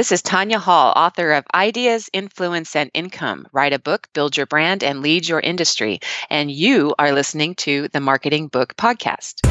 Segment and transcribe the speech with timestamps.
[0.00, 3.46] This is Tanya Hall, author of Ideas, Influence, and Income.
[3.52, 6.00] Write a book, build your brand, and lead your industry.
[6.30, 9.44] And you are listening to the Marketing Book Podcast.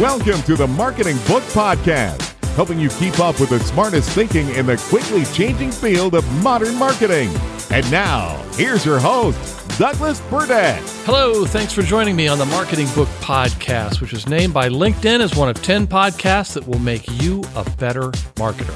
[0.00, 2.22] Welcome to the Marketing Book Podcast,
[2.54, 6.76] helping you keep up with the smartest thinking in the quickly changing field of modern
[6.76, 7.34] marketing.
[7.72, 10.80] And now, here's your host, Douglas Burdett.
[11.04, 15.18] Hello, thanks for joining me on the Marketing Book Podcast, which was named by LinkedIn
[15.18, 18.72] as one of 10 podcasts that will make you a better marketer.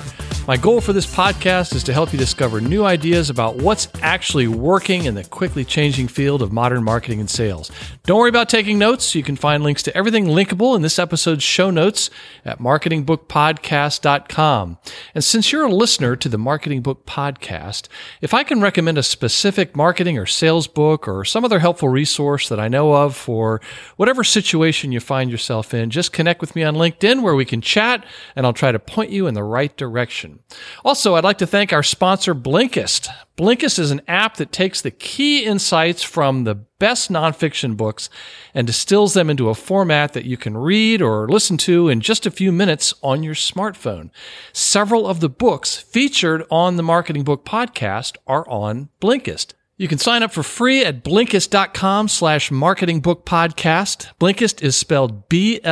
[0.49, 4.49] My goal for this podcast is to help you discover new ideas about what's actually
[4.49, 7.71] working in the quickly changing field of modern marketing and sales.
[8.05, 9.15] Don't worry about taking notes.
[9.15, 12.09] You can find links to everything linkable in this episode's show notes
[12.47, 14.79] at marketingbookpodcast.com.
[15.15, 17.89] And since you're a listener to the Marketing Book Podcast,
[18.23, 22.49] if I can recommend a specific marketing or sales book or some other helpful resource
[22.49, 23.61] that I know of for
[23.97, 27.61] whatever situation you find yourself in, just connect with me on LinkedIn where we can
[27.61, 30.41] chat and I'll try to point you in the right direction.
[30.85, 33.09] Also, I'd like to thank our sponsor, Blinkist.
[33.37, 38.09] Blinkist is an app that takes the key insights from the best nonfiction books
[38.55, 42.27] and distills them into a format that you can read or listen to in just
[42.27, 44.11] a few minutes on your smartphone.
[44.53, 49.55] Several of the books featured on the Marketing Book podcast are on Blinkist.
[49.81, 54.09] You can sign up for free at Blinkist.com slash marketing book podcast.
[54.19, 55.71] Blinkist is spelled B-L-I-N-K-I-S-T.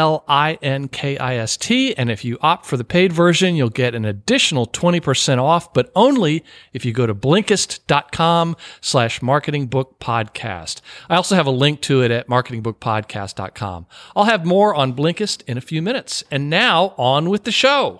[1.97, 5.91] And if you opt for the paid version, you'll get an additional 20% off, but
[5.97, 10.83] only if you go to Blinkist.com slash marketing book podcast.
[11.11, 13.87] I also have a link to it at marketingbookpodcast.com.
[14.15, 16.23] I'll have more on Blinkist in a few minutes.
[16.31, 17.99] And now on with the show.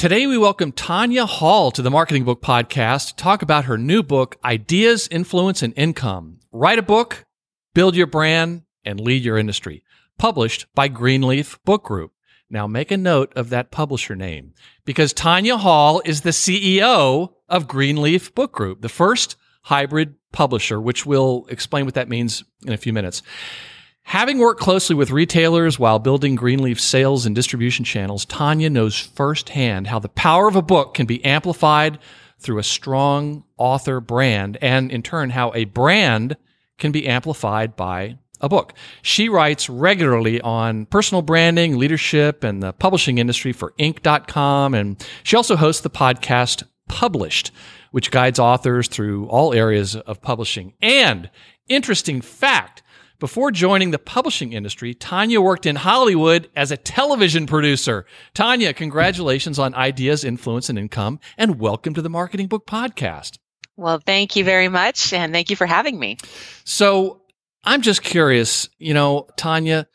[0.00, 4.02] Today, we welcome Tanya Hall to the Marketing Book Podcast to talk about her new
[4.02, 6.40] book, Ideas, Influence, and Income.
[6.50, 7.26] Write a book,
[7.74, 9.84] build your brand, and lead your industry.
[10.16, 12.12] Published by Greenleaf Book Group.
[12.48, 14.54] Now, make a note of that publisher name
[14.86, 21.04] because Tanya Hall is the CEO of Greenleaf Book Group, the first hybrid publisher, which
[21.04, 23.22] we'll explain what that means in a few minutes.
[24.04, 29.86] Having worked closely with retailers while building Greenleaf sales and distribution channels, Tanya knows firsthand
[29.86, 31.98] how the power of a book can be amplified
[32.40, 36.36] through a strong author brand, and in turn, how a brand
[36.78, 38.72] can be amplified by a book.
[39.02, 45.36] She writes regularly on personal branding, leadership, and the publishing industry for Inc.com, and she
[45.36, 47.52] also hosts the podcast Published,
[47.92, 50.72] which guides authors through all areas of publishing.
[50.82, 51.30] And
[51.68, 52.82] interesting fact,
[53.20, 58.06] before joining the publishing industry, Tanya worked in Hollywood as a television producer.
[58.32, 63.38] Tanya, congratulations on Ideas, Influence, and Income, and welcome to the Marketing Book Podcast.
[63.76, 66.16] Well, thank you very much, and thank you for having me.
[66.64, 67.20] So,
[67.62, 69.86] I'm just curious, you know, Tanya,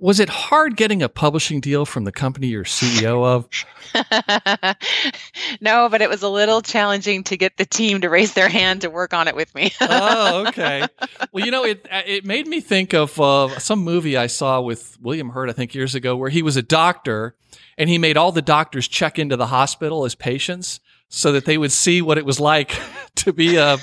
[0.00, 3.48] was it hard getting a publishing deal from the company you're CEO of?
[5.60, 8.82] no, but it was a little challenging to get the team to raise their hand
[8.82, 9.72] to work on it with me.
[9.80, 10.86] oh, okay.
[11.32, 14.96] Well, you know, it it made me think of uh, some movie I saw with
[15.00, 17.34] William Hurt, I think years ago, where he was a doctor
[17.76, 20.78] and he made all the doctors check into the hospital as patients
[21.08, 22.78] so that they would see what it was like
[23.16, 23.78] to be a,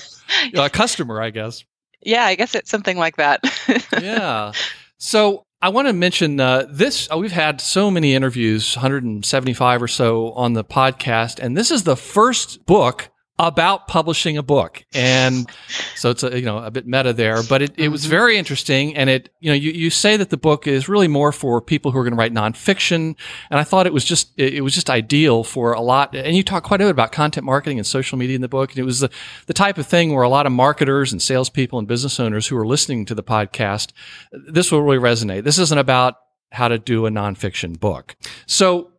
[0.54, 1.66] a customer, I guess.
[2.02, 3.42] Yeah, I guess it's something like that.
[4.00, 4.54] yeah.
[4.98, 7.10] So I want to mention uh, this.
[7.12, 11.82] Uh, we've had so many interviews, 175 or so on the podcast, and this is
[11.82, 14.86] the first book about publishing a book.
[14.94, 15.50] And
[15.96, 18.12] so it's a, you know, a bit meta there, but it, it was mm-hmm.
[18.12, 18.96] very interesting.
[18.96, 21.92] And it, you know, you, you say that the book is really more for people
[21.92, 23.16] who are going to write nonfiction.
[23.50, 26.16] And I thought it was just, it, was just ideal for a lot.
[26.16, 28.72] And you talk quite a bit about content marketing and social media in the book.
[28.72, 29.10] And it was the,
[29.48, 32.58] the type of thing where a lot of marketers and salespeople and business owners who
[32.58, 33.92] are listening to the podcast,
[34.32, 35.44] this will really resonate.
[35.44, 36.16] This isn't about
[36.52, 38.16] how to do a nonfiction book.
[38.46, 38.92] So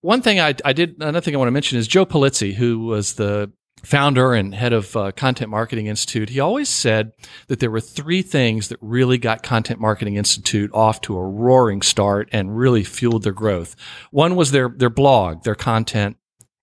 [0.00, 2.80] one thing I, I, did, another thing I want to mention is Joe Pulizzi, who
[2.80, 3.52] was the
[3.82, 7.12] founder and head of uh, Content Marketing Institute, he always said
[7.48, 11.82] that there were three things that really got Content Marketing Institute off to a roaring
[11.82, 13.76] start and really fueled their growth.
[14.10, 16.16] One was their their blog, their content,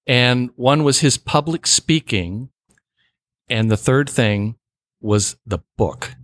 [0.08, 2.50] and one was his public speaking,
[3.50, 4.56] and the third thing
[5.00, 6.16] was the book.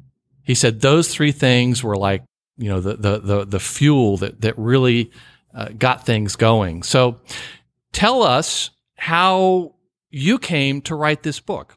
[0.44, 2.24] He said those three things were like
[2.57, 5.12] you know the the the, the fuel that that really
[5.54, 6.83] uh, got things going.
[6.83, 7.19] So,
[7.92, 9.75] tell us how
[10.18, 11.76] you came to write this book.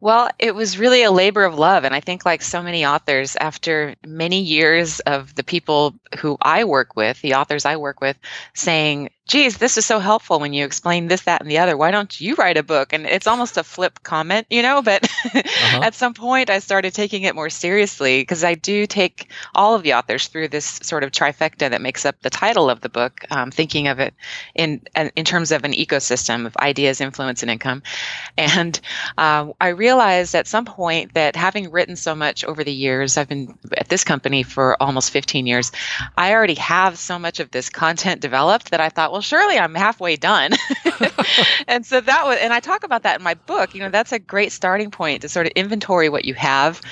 [0.00, 1.84] Well, it was really a labor of love.
[1.84, 6.64] And I think, like so many authors, after many years of the people who I
[6.64, 8.16] work with, the authors I work with,
[8.54, 11.76] saying, geez, this is so helpful when you explain this, that, and the other.
[11.76, 12.94] Why don't you write a book?
[12.94, 15.80] And it's almost a flip comment, you know, but uh-huh.
[15.84, 19.82] at some point I started taking it more seriously because I do take all of
[19.82, 23.20] the authors through this sort of trifecta that makes up the title of the book,
[23.30, 24.14] um, thinking of it
[24.54, 24.80] in,
[25.14, 27.82] in terms of an ecosystem of ideas, influence, and income.
[28.38, 28.80] And
[29.18, 33.26] uh, I realized at some point that having written so much over the years, I've
[33.26, 35.72] been at this company for almost 15 years,
[36.18, 39.74] I already have so much of this content developed that I thought, well, surely I'm
[39.74, 40.52] halfway done.
[41.68, 43.74] and so that was, and I talk about that in my book.
[43.74, 46.82] You know, that's a great starting point to sort of inventory what you have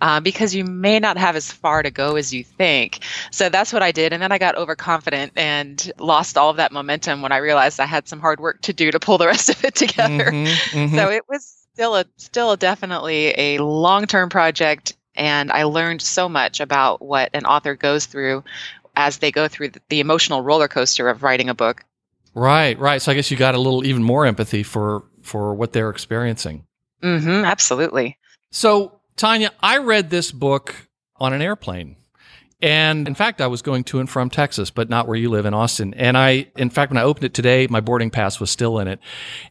[0.00, 3.00] uh, because you may not have as far to go as you think.
[3.32, 4.12] So that's what I did.
[4.12, 7.86] And then I got overconfident and lost all of that momentum when I realized I
[7.86, 10.30] had some hard work to do to pull the rest of it together.
[10.30, 10.96] Mm-hmm, mm-hmm.
[10.96, 16.28] So it was still a, still definitely a long term project and I learned so
[16.28, 18.44] much about what an author goes through
[18.96, 21.84] as they go through the emotional roller coaster of writing a book.
[22.34, 23.00] Right, right.
[23.00, 26.64] So I guess you got a little even more empathy for for what they're experiencing.
[27.02, 28.18] Mm-hmm, absolutely.
[28.50, 30.74] So Tanya, I read this book
[31.16, 31.96] on an airplane.
[32.64, 35.44] And in fact, I was going to and from Texas, but not where you live
[35.44, 35.92] in Austin.
[35.92, 38.88] And I, in fact, when I opened it today, my boarding pass was still in
[38.88, 39.00] it.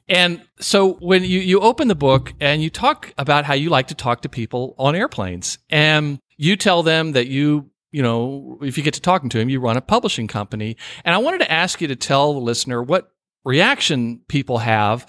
[0.09, 3.89] And so when you, you open the book and you talk about how you like
[3.89, 8.79] to talk to people on airplanes and you tell them that you you know, if
[8.79, 10.75] you get to talking to him, you run a publishing company.
[11.05, 13.11] And I wanted to ask you to tell the listener what
[13.45, 15.05] reaction people have,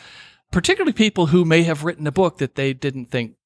[0.52, 3.36] particularly people who may have written a book that they didn't think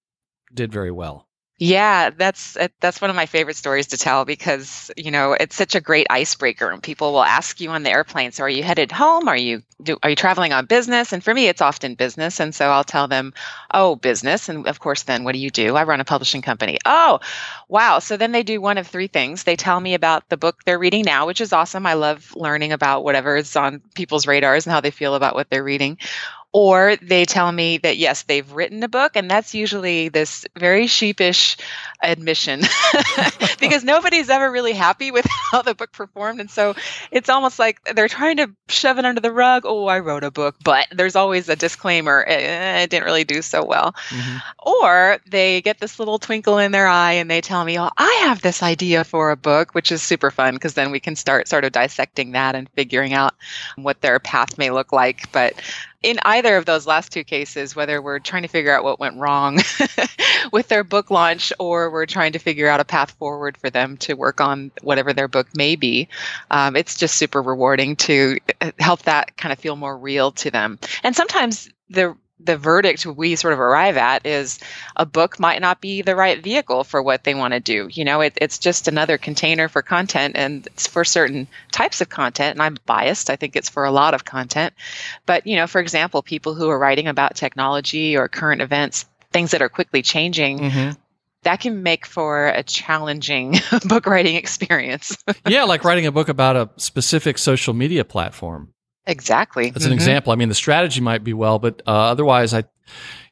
[0.52, 1.27] did very well.
[1.60, 5.56] Yeah, that's uh, that's one of my favorite stories to tell because you know it's
[5.56, 8.31] such a great icebreaker, and people will ask you on the airplane.
[8.31, 9.26] So, are you headed home?
[9.26, 11.12] Are you do, are you traveling on business?
[11.12, 13.34] And for me, it's often business, and so I'll tell them,
[13.75, 15.75] "Oh, business." And of course, then what do you do?
[15.75, 16.78] I run a publishing company.
[16.84, 17.19] Oh,
[17.69, 17.99] wow!
[17.99, 19.43] So then they do one of three things.
[19.43, 21.87] They tell me about the book they're reading now, which is awesome.
[21.87, 25.50] I love learning about whatever is on people's radars and how they feel about what
[25.50, 25.99] they're reading
[26.52, 30.86] or they tell me that yes they've written a book and that's usually this very
[30.86, 31.56] sheepish
[32.02, 32.62] admission.
[33.60, 36.74] Because nobody's ever really happy with how the book performed and so
[37.10, 39.64] it's almost like they're trying to shove it under the rug.
[39.66, 42.24] Oh i wrote a book but there's always a disclaimer.
[42.26, 43.92] Eh, it didn't really do so well.
[44.10, 44.36] Mm-hmm.
[44.64, 48.20] or they get this little twinkle in their eye and they tell me oh i
[48.22, 51.48] have this idea for a book which is super fun because then we can start
[51.48, 53.34] sort of dissecting that and figuring out
[53.76, 55.30] what their path may look like.
[55.32, 55.54] But
[56.02, 59.16] in either of those last two cases, whether we're trying to figure out what went
[59.16, 59.58] wrong
[60.52, 63.96] with their book launch or we're trying to figure out a path forward for them
[63.96, 66.08] to work on whatever their book may be,
[66.50, 70.50] um, it's just super rewarding to uh, help that kind of feel more real to
[70.50, 70.78] them.
[71.02, 74.58] And sometimes the the verdict we sort of arrive at is
[74.96, 77.88] a book might not be the right vehicle for what they want to do.
[77.90, 82.08] You know, it, it's just another container for content and it's for certain types of
[82.08, 82.55] content.
[82.55, 83.29] And I'm biased.
[83.31, 84.73] I think it's for a lot of content.
[85.26, 89.50] But, you know, for example, people who are writing about technology or current events, things
[89.50, 90.61] that are quickly changing.
[90.61, 90.91] Mm-hmm.
[91.43, 95.17] That can make for a challenging book writing experience.
[95.46, 98.73] yeah, like writing a book about a specific social media platform.
[99.08, 99.70] Exactly.
[99.70, 99.94] That's an mm-hmm.
[99.94, 100.32] example.
[100.32, 102.64] I mean, the strategy might be well, but uh, otherwise, I,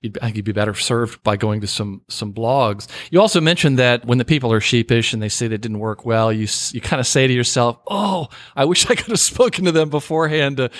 [0.00, 2.88] you'd, I think you'd be better served by going to some some blogs.
[3.10, 6.06] You also mentioned that when the people are sheepish and they say that didn't work
[6.06, 9.66] well, you you kind of say to yourself, "Oh, I wish I could have spoken
[9.66, 10.70] to them beforehand to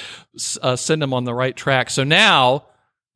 [0.63, 2.65] uh, send them on the right track." So now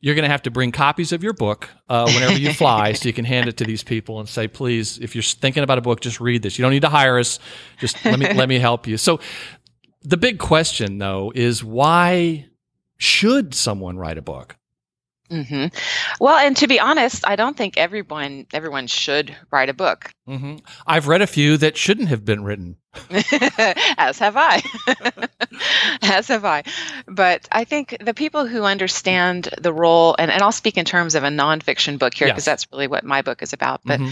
[0.02, 3.06] you're going to have to bring copies of your book uh, whenever you fly so
[3.06, 5.82] you can hand it to these people and say please if you're thinking about a
[5.82, 7.38] book just read this you don't need to hire us
[7.78, 9.20] just let me let me help you so
[10.02, 12.46] the big question, though, is why
[12.96, 14.56] should someone write a book?
[15.30, 15.66] Mm-hmm.
[16.18, 20.12] Well, and to be honest, I don't think everyone everyone should write a book.
[20.28, 20.56] Mm-hmm.
[20.88, 22.76] I've read a few that shouldn't have been written.
[23.96, 24.60] As have I.
[26.02, 26.64] As have I.
[27.06, 31.14] But I think the people who understand the role, and, and I'll speak in terms
[31.14, 32.46] of a nonfiction book here because yes.
[32.46, 33.82] that's really what my book is about.
[33.84, 34.10] But mm-hmm.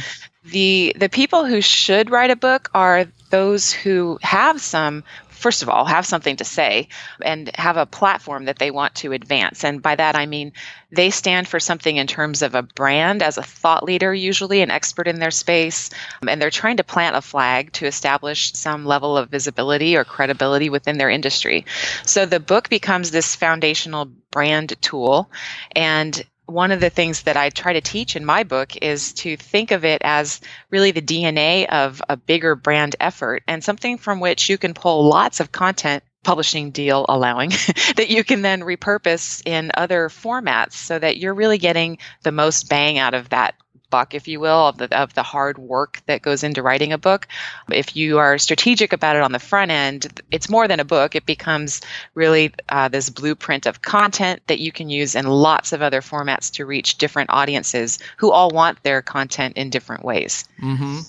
[0.50, 5.02] the the people who should write a book are those who have some
[5.38, 6.88] first of all, have something to say
[7.22, 9.64] and have a platform that they want to advance.
[9.64, 10.52] And by that, I mean
[10.90, 14.70] they stand for something in terms of a brand as a thought leader, usually an
[14.70, 15.90] expert in their space.
[16.22, 20.04] Um, and they're trying to plant a flag to establish some level of visibility or
[20.04, 21.64] credibility within their industry.
[22.04, 25.30] So the book becomes this foundational brand tool.
[25.72, 29.36] And one of the things that I try to teach in my book is to
[29.36, 30.40] think of it as
[30.70, 35.04] really the DNA of a bigger brand effort and something from which you can pull
[35.08, 37.50] lots of content publishing deal allowing
[37.96, 42.68] that you can then repurpose in other formats so that you're really getting the most
[42.68, 43.54] bang out of that
[43.90, 46.98] buck, if you will, of the, of the hard work that goes into writing a
[46.98, 47.28] book.
[47.70, 51.14] If you are strategic about it on the front end, it's more than a book.
[51.14, 51.80] It becomes
[52.14, 56.50] really uh, this blueprint of content that you can use in lots of other formats
[56.52, 60.44] to reach different audiences who all want their content in different ways.
[60.62, 61.00] Mm-hmm.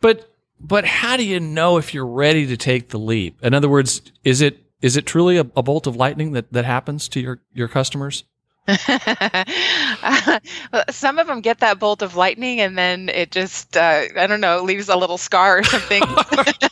[0.00, 3.38] But but how do you know if you're ready to take the leap?
[3.44, 6.64] In other words, is it is it truly a, a bolt of lightning that, that
[6.64, 8.24] happens to your, your customers?
[10.90, 14.42] Some of them get that bolt of lightning, and then it just, uh, I don't
[14.42, 16.02] know, leaves a little scar or something.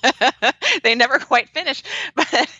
[0.82, 1.82] they never quite finish.
[2.14, 2.50] But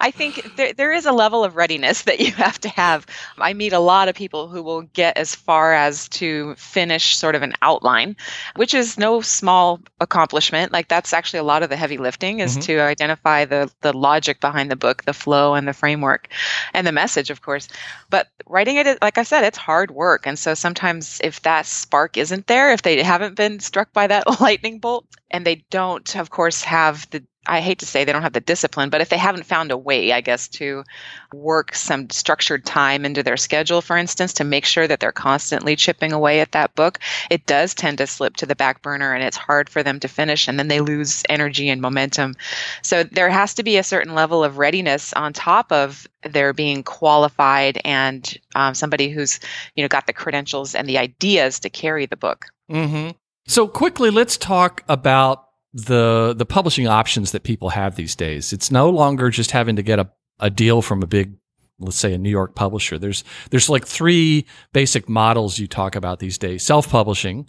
[0.00, 3.06] I think there, there is a level of readiness that you have to have.
[3.38, 7.34] I meet a lot of people who will get as far as to finish sort
[7.34, 8.16] of an outline,
[8.56, 10.72] which is no small accomplishment.
[10.72, 12.60] Like, that's actually a lot of the heavy lifting is mm-hmm.
[12.62, 16.28] to identify the, the logic behind the book, the flow, and the framework,
[16.72, 17.68] and the message, of course.
[18.08, 20.26] But writing it like I said, it's hard work.
[20.26, 24.40] And so sometimes if that spark isn't there, if they haven't been struck by that
[24.40, 28.22] lightning bolt and they don't, of course, have the I hate to say they don't
[28.22, 30.84] have the discipline, but if they haven't found a way, I guess, to
[31.32, 35.76] work some structured time into their schedule, for instance, to make sure that they're constantly
[35.76, 36.98] chipping away at that book,
[37.30, 40.08] it does tend to slip to the back burner and it's hard for them to
[40.08, 42.34] finish and then they lose energy and momentum.
[42.82, 46.82] So there has to be a certain level of readiness on top of their being
[46.82, 49.38] qualified and um, somebody who's,
[49.74, 52.46] you know, got the credentials and the ideas to carry the book.
[52.70, 53.10] Mm-hmm.
[53.46, 58.52] So quickly, let's talk about the the publishing options that people have these days.
[58.52, 60.10] It's no longer just having to get a,
[60.40, 61.34] a deal from a big
[61.78, 62.98] let's say a New York publisher.
[62.98, 66.62] There's there's like three basic models you talk about these days.
[66.62, 67.46] Self-publishing,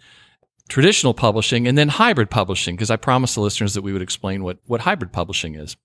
[0.68, 4.44] traditional publishing, and then hybrid publishing because I promised the listeners that we would explain
[4.44, 5.78] what what hybrid publishing is.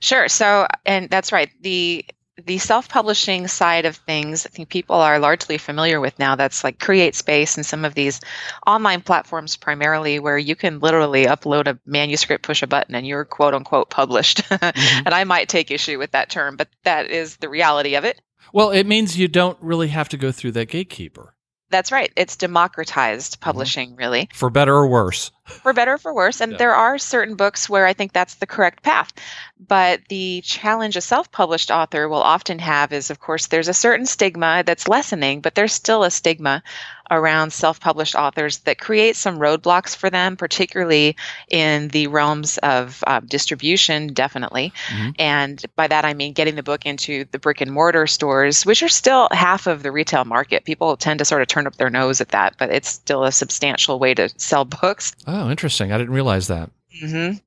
[0.00, 0.28] Sure.
[0.28, 1.50] So, and that's right.
[1.62, 2.04] The
[2.44, 6.78] the self-publishing side of things i think people are largely familiar with now that's like
[6.78, 8.20] CreateSpace and some of these
[8.66, 13.24] online platforms primarily where you can literally upload a manuscript push a button and you're
[13.24, 15.02] quote unquote published mm-hmm.
[15.06, 18.20] and i might take issue with that term but that is the reality of it
[18.52, 21.32] well it means you don't really have to go through that gatekeeper
[21.68, 22.12] that's right.
[22.16, 23.42] It's democratized mm-hmm.
[23.42, 23.98] publishing, mm-hmm.
[23.98, 24.28] really.
[24.32, 25.30] For better or worse.
[25.46, 26.40] For better or for worse.
[26.40, 26.58] And yeah.
[26.58, 29.12] there are certain books where I think that's the correct path.
[29.58, 33.74] But the challenge a self published author will often have is, of course, there's a
[33.74, 36.62] certain stigma that's lessening, but there's still a stigma
[37.10, 41.16] around self published authors that creates some roadblocks for them, particularly
[41.50, 44.72] in the realms of uh, distribution, definitely.
[44.88, 45.10] Mm-hmm.
[45.18, 48.82] And by that, I mean getting the book into the brick and mortar stores, which
[48.82, 50.64] are still half of the retail market.
[50.64, 53.32] People tend to sort of turn up their nose at that, but it's still a
[53.32, 55.14] substantial way to sell books.
[55.26, 55.92] Oh, interesting.
[55.92, 56.70] I didn't realize that.
[57.02, 57.38] Mm-hmm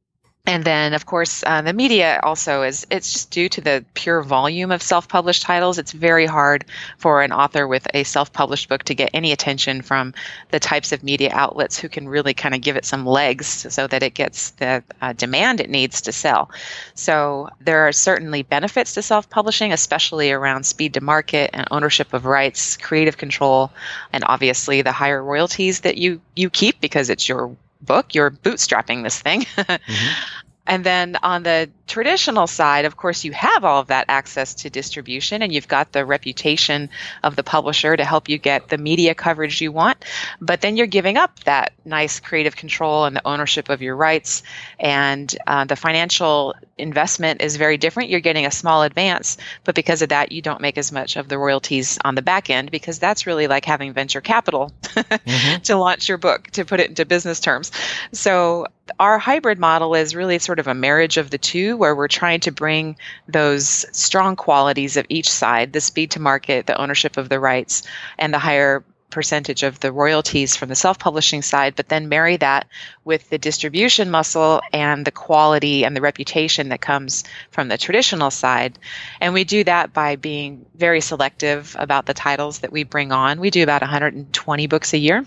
[0.50, 4.24] and then of course uh, the media also is it's just due to the pure
[4.24, 6.65] volume of self-published titles it's very hard
[6.98, 10.13] for an author with a self-published book to get any attention from
[10.50, 13.86] the types of media outlets who can really kind of give it some legs so
[13.86, 16.50] that it gets the uh, demand it needs to sell
[16.96, 22.25] so there are certainly benefits to self-publishing especially around speed to market and ownership of
[22.25, 23.72] rights creative control
[24.13, 29.04] and obviously the higher royalties that you you keep because it's your book, you're bootstrapping
[29.04, 29.42] this thing.
[29.58, 30.24] mm-hmm.
[30.70, 34.70] And then on the traditional side, of course, you have all of that access to
[34.70, 36.92] distribution and you've got the reputation
[37.24, 40.06] of the publisher to help you get the media coverage you want.
[40.40, 44.44] But then you're giving up that nice creative control and the ownership of your rights.
[44.80, 48.10] And uh, the financial investment is very different.
[48.10, 51.30] You're getting a small advance, but because of that, you don't make as much of
[51.30, 55.62] the royalties on the back end because that's really like having venture capital mm-hmm.
[55.62, 57.72] to launch your book, to put it into business terms.
[58.12, 58.68] So
[59.00, 62.40] our hybrid model is really sort of a marriage of the two where we're trying
[62.42, 62.96] to bring
[63.28, 67.84] those strong qualities of each side the speed to market the ownership of the rights
[68.18, 72.68] and the higher percentage of the royalties from the self-publishing side but then marry that
[73.06, 78.32] with the distribution muscle and the quality and the reputation that comes from the traditional
[78.32, 78.78] side.
[79.22, 83.39] And we do that by being very selective about the titles that we bring on.
[83.39, 85.25] We do about 120 books a year.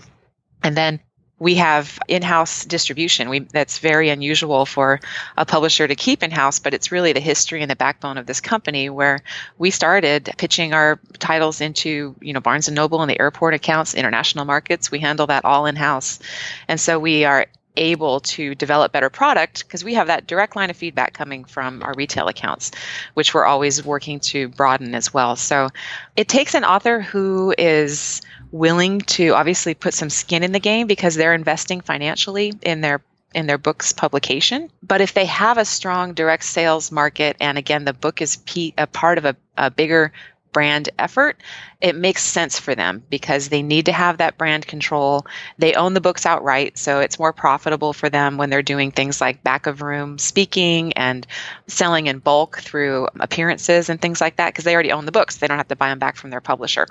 [0.63, 0.99] And then
[1.39, 3.29] we have in-house distribution.
[3.29, 4.99] We, that's very unusual for
[5.37, 8.39] a publisher to keep in-house, but it's really the history and the backbone of this
[8.39, 9.19] company where
[9.57, 13.93] we started pitching our titles into, you know, Barnes and Noble and the airport accounts,
[13.93, 14.91] international markets.
[14.91, 16.19] We handle that all in-house.
[16.67, 20.69] And so we are able to develop better product because we have that direct line
[20.69, 22.71] of feedback coming from our retail accounts
[23.15, 25.69] which we're always working to broaden as well so
[26.15, 28.21] it takes an author who is
[28.53, 33.01] willing to obviously put some skin in the game because they're investing financially in their
[33.33, 34.69] in their book's publication.
[34.83, 38.37] But if they have a strong direct sales market, and again, the book is
[38.77, 40.13] a part of a, a bigger
[40.53, 41.41] brand effort,
[41.81, 45.25] it makes sense for them because they need to have that brand control.
[45.57, 49.19] They own the books outright, so it's more profitable for them when they're doing things
[49.19, 51.27] like back of room speaking and
[51.67, 55.37] selling in bulk through appearances and things like that because they already own the books.
[55.37, 56.87] They don't have to buy them back from their publisher.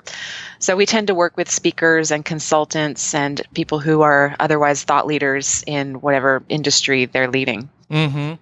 [0.59, 5.07] So we tend to work with speakers and consultants and people who are otherwise thought
[5.07, 7.69] leaders in whatever industry they're leading.
[7.89, 8.33] Mm-hmm.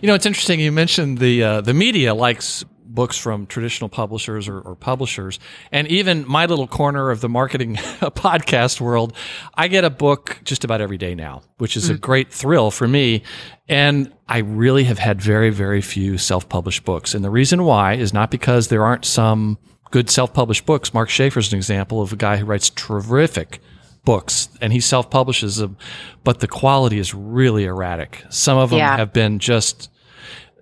[0.00, 0.60] You know, it's interesting.
[0.60, 5.38] You mentioned the uh, the media likes books from traditional publishers or, or, publishers.
[5.70, 9.12] And even my little corner of the marketing podcast world,
[9.54, 11.94] I get a book just about every day now, which is mm-hmm.
[11.94, 12.00] a mm.
[12.00, 13.22] great thrill for me.
[13.68, 17.14] And I really have had very, very few self published books.
[17.14, 19.58] And the reason why is not because there aren't some
[19.90, 20.94] good self published books.
[20.94, 23.60] Mark Schaefer is an example of a guy who writes terrific
[24.04, 25.76] books and he self publishes them,
[26.24, 28.24] but the quality is really erratic.
[28.30, 28.96] Some of them yeah.
[28.96, 29.90] have been just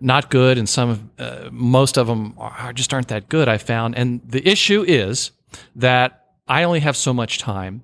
[0.01, 3.49] not good, and some, uh, most of them are, just aren't that good.
[3.49, 5.31] I found, and the issue is
[5.75, 7.83] that I only have so much time,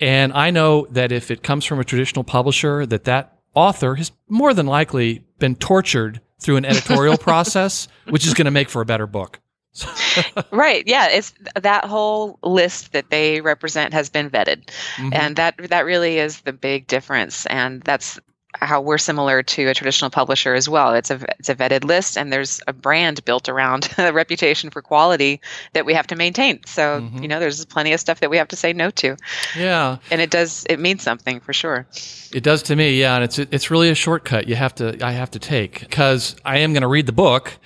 [0.00, 4.10] and I know that if it comes from a traditional publisher, that that author has
[4.28, 8.82] more than likely been tortured through an editorial process, which is going to make for
[8.82, 9.40] a better book.
[10.52, 15.08] right yeah it's that whole list that they represent has been vetted mm-hmm.
[15.12, 18.20] and that that really is the big difference and that's
[18.60, 20.94] how we're similar to a traditional publisher as well.
[20.94, 24.82] It's a it's a vetted list, and there's a brand built around a reputation for
[24.82, 25.40] quality
[25.72, 26.60] that we have to maintain.
[26.66, 27.22] So mm-hmm.
[27.22, 29.16] you know, there's plenty of stuff that we have to say no to.
[29.56, 31.86] Yeah, and it does it means something for sure.
[32.32, 35.12] It does to me, yeah, and it's it's really a shortcut you have to I
[35.12, 37.58] have to take because I am going to read the book,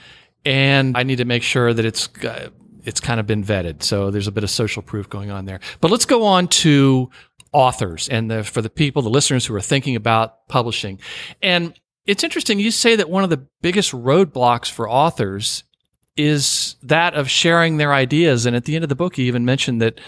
[0.44, 2.08] and I need to make sure that it's.
[2.22, 2.50] Uh,
[2.84, 3.82] it's kind of been vetted.
[3.82, 5.60] So there's a bit of social proof going on there.
[5.82, 7.10] But let's go on to
[7.52, 11.00] authors and the, for the people, the listeners who are thinking about publishing.
[11.42, 12.58] And it's interesting.
[12.58, 15.64] You say that one of the biggest roadblocks for authors
[16.16, 18.46] is that of sharing their ideas.
[18.46, 20.00] And at the end of the book, you even mentioned that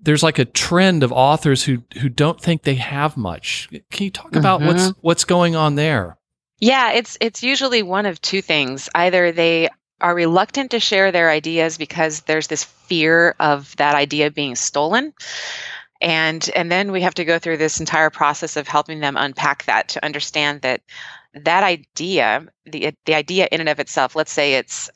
[0.00, 3.68] there's like a trend of authors who who don't think they have much.
[3.90, 4.38] Can you talk mm-hmm.
[4.38, 5.00] about what's mm-hmm.
[5.00, 6.18] what's going on there?
[6.60, 8.88] Yeah, it's it's usually one of two things.
[8.94, 9.68] Either they
[10.00, 15.12] are reluctant to share their ideas because there's this fear of that idea being stolen
[16.00, 19.64] and and then we have to go through this entire process of helping them unpack
[19.64, 20.82] that to understand that
[21.34, 24.90] that idea the the idea in and of itself let's say it's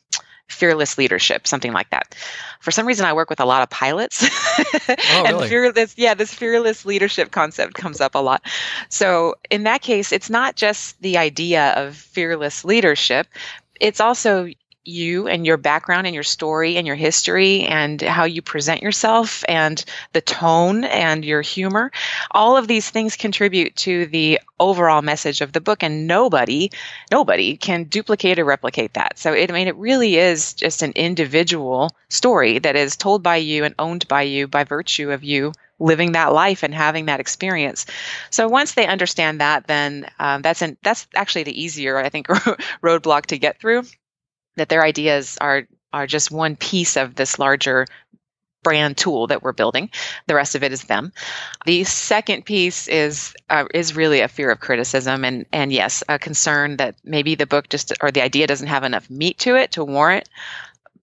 [0.49, 2.15] fearless leadership something like that.
[2.61, 4.27] For some reason i work with a lot of pilots.
[4.89, 4.95] Oh,
[5.27, 5.49] and really?
[5.49, 8.43] fearless yeah this fearless leadership concept comes up a lot.
[8.89, 13.27] So in that case it's not just the idea of fearless leadership.
[13.81, 14.49] It's also
[14.89, 19.45] you and your background and your story and your history and how you present yourself
[19.49, 21.93] and the tone and your humor.
[22.31, 26.71] All of these things contribute to the overall message of the book and nobody
[27.13, 29.19] nobody can duplicate or replicate that.
[29.19, 33.37] So it, I mean it really is just an individual story that is told by
[33.37, 37.21] you and owned by you by virtue of you living that life and having that
[37.21, 37.87] experience.
[38.31, 42.27] So once they understand that, then um, that's an, that's actually the easier, I think,
[42.83, 43.85] roadblock to get through
[44.59, 47.87] that their ideas are are just one piece of this larger
[48.63, 49.89] brand tool that we're building.
[50.27, 51.13] The rest of it is them.
[51.65, 56.19] The second piece is uh, is really a fear of criticism and and yes, a
[56.19, 59.73] concern that maybe the book just or the idea doesn't have enough meat to it
[59.73, 60.29] to warrant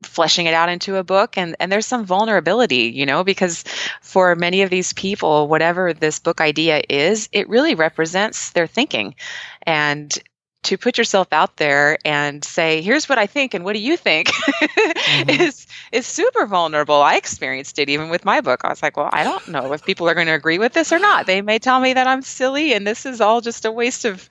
[0.04, 3.64] fleshing it out into a book and and there's some vulnerability you know because
[4.02, 9.16] for many of these people whatever this book idea is it really represents their thinking
[9.64, 10.20] and
[10.66, 13.98] to put yourself out there and say, "Here's what I think, and what do you
[13.98, 15.30] think?" mm-hmm.
[15.42, 17.02] is is super vulnerable.
[17.02, 18.62] I experienced it even with my book.
[18.64, 20.92] I was like, "Well, I don't know if people are going to agree with this
[20.92, 21.28] or not.
[21.28, 24.28] They may tell me that I'm silly, and this is all just a waste of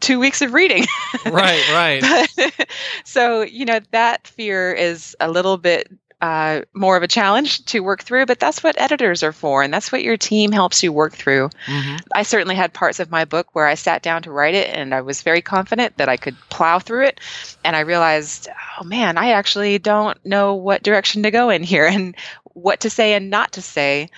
[0.00, 0.84] two weeks of reading."
[1.26, 2.30] right, right.
[2.36, 2.68] but,
[3.04, 5.88] so you know that fear is a little bit
[6.22, 9.74] uh, more of a challenge to work through, but that's what editors are for, and
[9.74, 11.50] that's what your team helps you work through.
[11.66, 11.96] Mm-hmm.
[12.14, 14.94] I certainly had parts of my book where I sat down to write it, and
[14.94, 17.20] I was very confident that I could plow through it.
[17.64, 21.86] And I realized, oh man, I actually don't know what direction to go in here
[21.90, 22.14] and
[22.54, 24.08] what to say and not to say.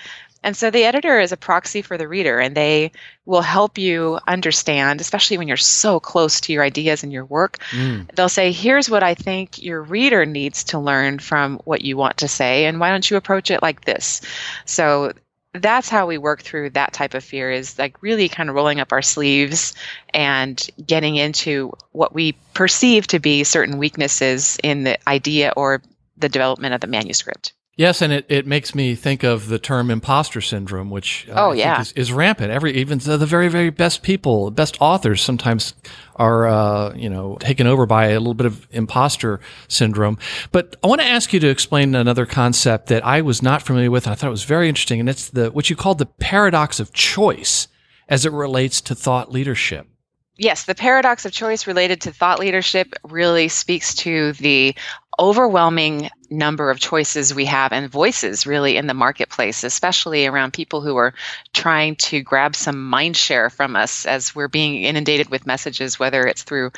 [0.45, 2.91] And so the editor is a proxy for the reader, and they
[3.25, 7.57] will help you understand, especially when you're so close to your ideas and your work.
[7.71, 8.11] Mm.
[8.11, 12.17] They'll say, Here's what I think your reader needs to learn from what you want
[12.17, 14.21] to say, and why don't you approach it like this?
[14.65, 15.13] So
[15.53, 18.79] that's how we work through that type of fear is like really kind of rolling
[18.79, 19.73] up our sleeves
[20.13, 25.81] and getting into what we perceive to be certain weaknesses in the idea or
[26.17, 27.53] the development of the manuscript.
[27.77, 31.51] Yes, and it, it makes me think of the term imposter syndrome, which uh, oh
[31.51, 32.49] yeah is, is, rampant.
[32.49, 35.73] Every even the, the, very very best people, best authors, sometimes
[36.15, 40.17] are uh, you know taken over by a little bit of imposter syndrome.
[40.53, 43.91] But I want to ask you to explain another concept that I was not familiar
[43.91, 44.05] with.
[44.05, 46.79] and I thought it was very interesting, and it's the what you called the paradox
[46.79, 47.67] of choice
[48.07, 49.87] as it relates to thought leadership.
[50.37, 54.75] Yes, the paradox of choice related to thought leadership really speaks to the
[55.17, 60.81] overwhelming number of choices we have and voices really in the marketplace, especially around people
[60.81, 61.13] who are
[61.53, 66.27] trying to grab some mind share from us as we're being inundated with messages, whether
[66.27, 66.71] it's through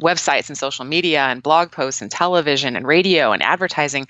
[0.00, 4.06] websites and social media and blog posts and television and radio and advertising.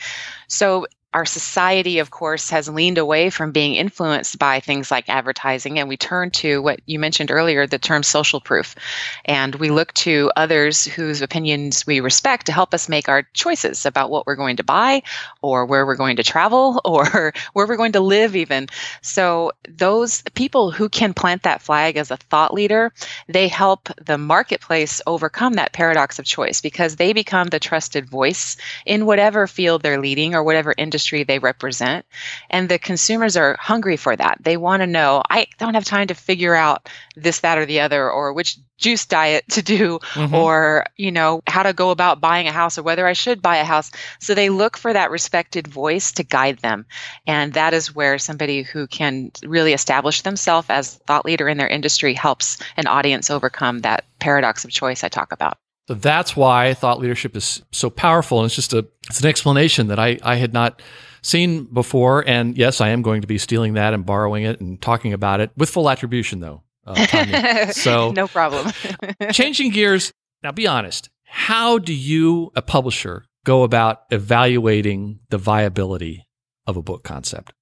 [0.47, 5.79] So our society, of course, has leaned away from being influenced by things like advertising,
[5.79, 8.77] and we turn to what you mentioned earlier the term social proof.
[9.25, 13.85] And we look to others whose opinions we respect to help us make our choices
[13.87, 15.03] about what we're going to buy,
[15.43, 18.69] or where we're going to travel, or where we're going to live, even.
[19.03, 22.93] So, those people who can plant that flag as a thought leader,
[23.27, 28.57] they help the marketplace overcome that paradox of choice because they become the trusted voice
[28.87, 32.05] in whatever field they're leading or whatever industry industry they represent.
[32.51, 34.37] And the consumers are hungry for that.
[34.41, 37.81] They want to know, I don't have time to figure out this, that, or the
[37.81, 40.35] other, or which juice diet to do, mm-hmm.
[40.35, 43.57] or, you know, how to go about buying a house or whether I should buy
[43.57, 43.91] a house.
[44.21, 46.85] So they look for that respected voice to guide them.
[47.27, 51.69] And that is where somebody who can really establish themselves as thought leader in their
[51.69, 55.57] industry helps an audience overcome that paradox of choice I talk about.
[55.89, 58.39] So that's why thought leadership is so powerful.
[58.41, 60.83] And it's just a it's an explanation that I, I had not
[61.23, 62.27] seen before.
[62.27, 65.41] And yes, I am going to be stealing that and borrowing it and talking about
[65.41, 66.63] it with full attribution though.
[66.87, 68.73] Uh, so no problem.
[69.33, 70.13] changing gears.
[70.43, 71.11] Now be honest.
[71.25, 76.27] How do you, a publisher, go about evaluating the viability
[76.67, 77.53] of a book concept?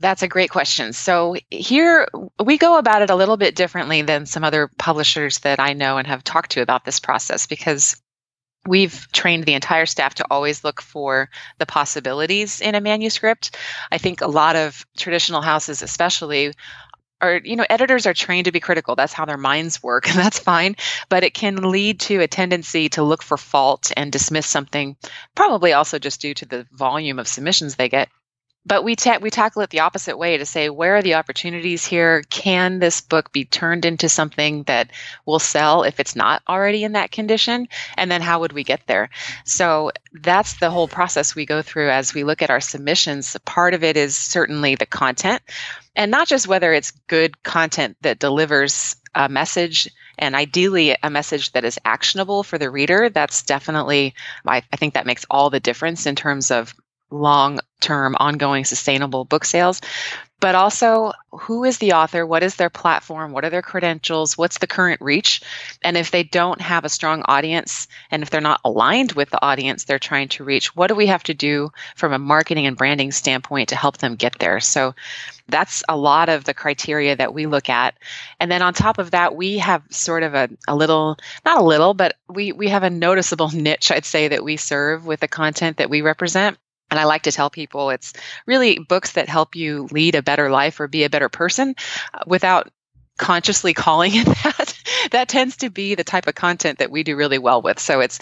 [0.00, 0.92] That's a great question.
[0.92, 2.08] So, here
[2.42, 5.98] we go about it a little bit differently than some other publishers that I know
[5.98, 8.00] and have talked to about this process because
[8.66, 13.56] we've trained the entire staff to always look for the possibilities in a manuscript.
[13.90, 16.52] I think a lot of traditional houses, especially,
[17.20, 20.16] are you know editors are trained to be critical that's how their minds work and
[20.18, 20.76] that's fine
[21.08, 24.96] but it can lead to a tendency to look for fault and dismiss something
[25.34, 28.08] probably also just due to the volume of submissions they get
[28.68, 31.86] but we ta- we tackle it the opposite way to say where are the opportunities
[31.86, 32.22] here?
[32.28, 34.90] Can this book be turned into something that
[35.24, 37.66] will sell if it's not already in that condition?
[37.96, 39.08] And then how would we get there?
[39.44, 43.36] So that's the whole process we go through as we look at our submissions.
[43.46, 45.42] Part of it is certainly the content
[45.96, 51.52] and not just whether it's good content that delivers a message and ideally a message
[51.52, 53.08] that is actionable for the reader.
[53.08, 54.14] That's definitely
[54.46, 56.74] I, I, think that makes all the difference in terms of
[57.10, 59.80] long term, ongoing, sustainable book sales,
[60.40, 62.24] but also who is the author?
[62.24, 63.32] What is their platform?
[63.32, 64.38] What are their credentials?
[64.38, 65.42] What's the current reach?
[65.82, 69.44] And if they don't have a strong audience and if they're not aligned with the
[69.44, 72.76] audience they're trying to reach, what do we have to do from a marketing and
[72.76, 74.60] branding standpoint to help them get there?
[74.60, 74.94] So
[75.48, 77.94] that's a lot of the criteria that we look at.
[78.38, 81.64] And then on top of that, we have sort of a, a little, not a
[81.64, 85.28] little, but we, we have a noticeable niche, I'd say, that we serve with the
[85.28, 86.58] content that we represent.
[86.90, 88.12] And I like to tell people it's
[88.46, 91.74] really books that help you lead a better life or be a better person
[92.14, 92.70] uh, without
[93.18, 94.77] consciously calling it that
[95.10, 97.78] that tends to be the type of content that we do really well with.
[97.78, 98.18] So it's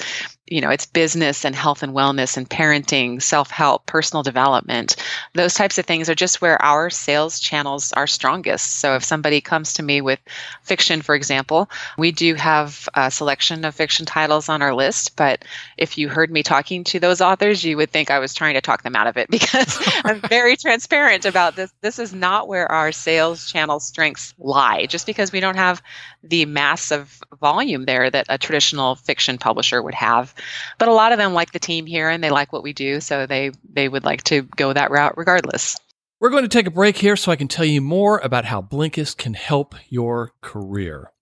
[0.46, 4.96] you know it's business and health and wellness and parenting self-help personal development.
[5.34, 8.78] Those types of things are just where our sales channels are strongest.
[8.78, 10.20] So if somebody comes to me with
[10.62, 15.16] fiction for example we do have a selection of fiction titles on our list.
[15.16, 15.44] But
[15.76, 18.60] if you heard me talking to those authors you would think i was trying to
[18.60, 21.72] talk them out of it because i'm very transparent about this.
[21.80, 24.86] This is not where our sales channel strengths lie.
[24.86, 25.82] Just because we don't have
[26.22, 30.34] the massive volume there that a traditional fiction publisher would have
[30.78, 33.00] but a lot of them like the team here and they like what we do,
[33.00, 35.76] so they they would like to go that route regardless.
[36.20, 38.62] We're going to take a break here so I can tell you more about how
[38.62, 41.12] Blinkist can help your career.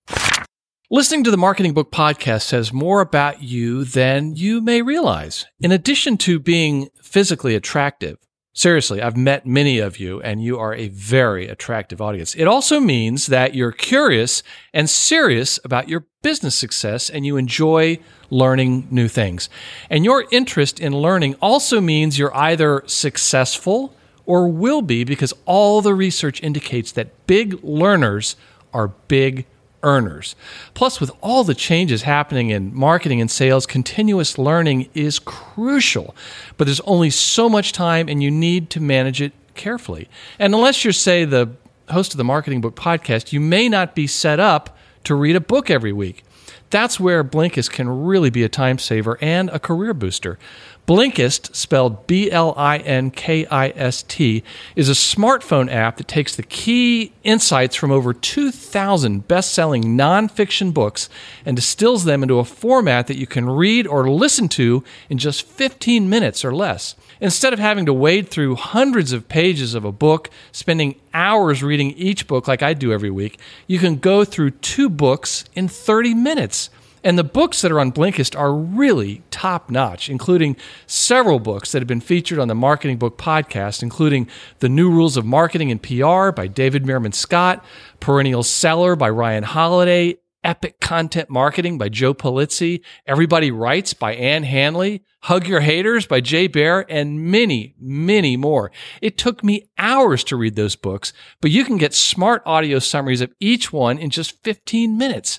[0.90, 5.46] Listening to the Marketing Book Podcast says more about you than you may realize.
[5.58, 8.18] In addition to being physically attractive,
[8.56, 12.36] Seriously, I've met many of you and you are a very attractive audience.
[12.36, 17.98] It also means that you're curious and serious about your business success and you enjoy
[18.30, 19.48] learning new things.
[19.90, 23.92] And your interest in learning also means you're either successful
[24.24, 28.36] or will be because all the research indicates that big learners
[28.72, 29.46] are big
[29.84, 30.34] earners.
[30.74, 36.16] Plus, with all the changes happening in marketing and sales, continuous learning is crucial.
[36.56, 40.08] But there's only so much time and you need to manage it carefully.
[40.38, 41.50] And unless you're, say, the
[41.90, 45.40] host of the Marketing Book Podcast, you may not be set up to read a
[45.40, 46.24] book every week.
[46.70, 50.38] That's where Blinkist can really be a time saver and a career booster.
[50.86, 54.44] Blinkist, spelled B L I N K I S T,
[54.76, 60.74] is a smartphone app that takes the key insights from over 2,000 best selling nonfiction
[60.74, 61.08] books
[61.46, 65.46] and distills them into a format that you can read or listen to in just
[65.46, 66.96] 15 minutes or less.
[67.18, 71.92] Instead of having to wade through hundreds of pages of a book, spending hours reading
[71.92, 76.12] each book like I do every week, you can go through two books in 30
[76.12, 76.68] minutes.
[77.04, 81.82] And the books that are on Blinkist are really top notch, including several books that
[81.82, 84.26] have been featured on the Marketing Book Podcast, including
[84.60, 87.62] The New Rules of Marketing and PR by David Meerman Scott,
[88.00, 94.44] Perennial Seller by Ryan Holiday, Epic Content Marketing by Joe Pulizzi, Everybody Writes by Ann
[94.44, 98.72] Handley, Hug Your Haters by Jay Baer, and many, many more.
[99.02, 101.12] It took me hours to read those books,
[101.42, 105.38] but you can get smart audio summaries of each one in just 15 minutes.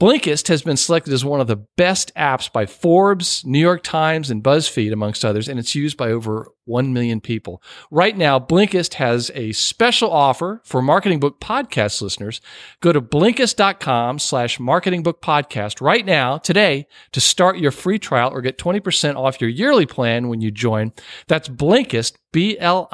[0.00, 4.28] Blinkist has been selected as one of the best apps by Forbes, New York Times,
[4.28, 7.62] and BuzzFeed, amongst others, and it's used by over 1 million people.
[7.92, 12.40] Right now, Blinkist has a special offer for Marketing Book Podcast listeners.
[12.80, 18.30] Go to Blinkist.com slash Marketing Book Podcast right now, today, to start your free trial
[18.32, 20.92] or get 20% off your yearly plan when you join.
[21.28, 22.90] That's Blinkist, B-L-I-N-K-I-S-T,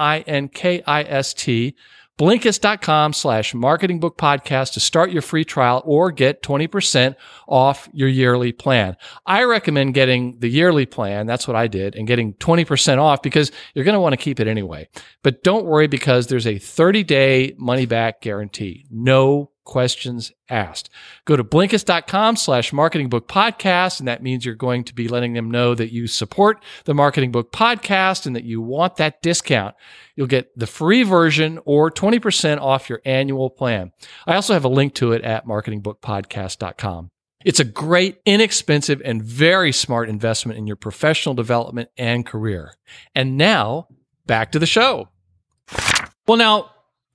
[2.18, 7.16] Blinkist.com slash marketing book podcast to start your free trial or get 20%
[7.49, 8.96] off your yearly plan.
[9.25, 11.27] I recommend getting the yearly plan.
[11.27, 14.38] That's what I did and getting 20% off because you're going to want to keep
[14.38, 14.88] it anyway.
[15.23, 18.85] But don't worry because there's a 30 day money back guarantee.
[18.90, 20.91] No questions asked.
[21.25, 24.01] Go to Blinkist.com slash marketing book podcast.
[24.01, 27.31] And that means you're going to be letting them know that you support the marketing
[27.31, 29.77] book podcast and that you want that discount.
[30.17, 33.93] You'll get the free version or 20% off your annual plan.
[34.27, 37.11] I also have a link to it at marketingbookpodcast.com.
[37.45, 42.75] It's a great, inexpensive, and very smart investment in your professional development and career.
[43.15, 43.87] And now
[44.27, 45.09] back to the show.
[46.27, 46.71] Well, now,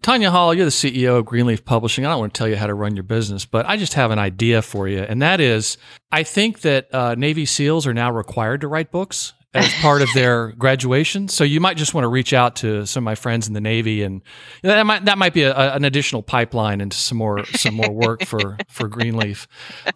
[0.06, 2.06] Tanya Hall, you're the CEO of Greenleaf Publishing.
[2.06, 4.12] I don't want to tell you how to run your business, but I just have
[4.12, 5.00] an idea for you.
[5.00, 5.80] And that is,
[6.12, 10.10] I think that uh, Navy SEALs are now required to write books as part of
[10.14, 11.28] their graduation.
[11.28, 13.62] So you might just want to reach out to some of my friends in the
[13.62, 14.22] Navy, and
[14.62, 18.26] that might that might be a, an additional pipeline into some more some more work
[18.26, 19.48] for for Greenleaf.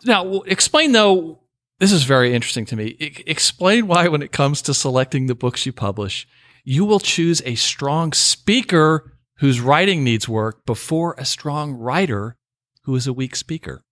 [0.06, 1.44] Now, explain though.
[1.78, 2.98] This is very interesting to me.
[3.00, 6.28] I, explain why, when it comes to selecting the books you publish,
[6.64, 12.36] you will choose a strong speaker whose writing needs work before a strong writer
[12.84, 13.84] who is a weak speaker.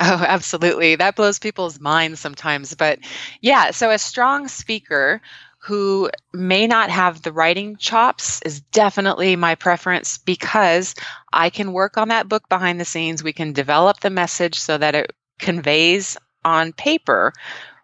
[0.00, 0.96] Oh, absolutely.
[0.96, 2.74] That blows people's minds sometimes.
[2.74, 2.98] But
[3.40, 5.20] yeah, so a strong speaker
[5.58, 10.94] who may not have the writing chops is definitely my preference because
[11.32, 13.22] I can work on that book behind the scenes.
[13.22, 17.32] We can develop the message so that it conveys on paper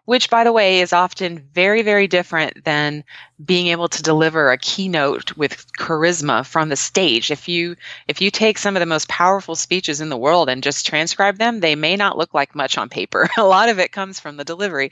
[0.05, 3.03] which by the way is often very very different than
[3.43, 7.31] being able to deliver a keynote with charisma from the stage.
[7.31, 7.75] If you
[8.07, 11.37] if you take some of the most powerful speeches in the world and just transcribe
[11.37, 13.29] them they may not look like much on paper.
[13.37, 14.91] A lot of it comes from the delivery.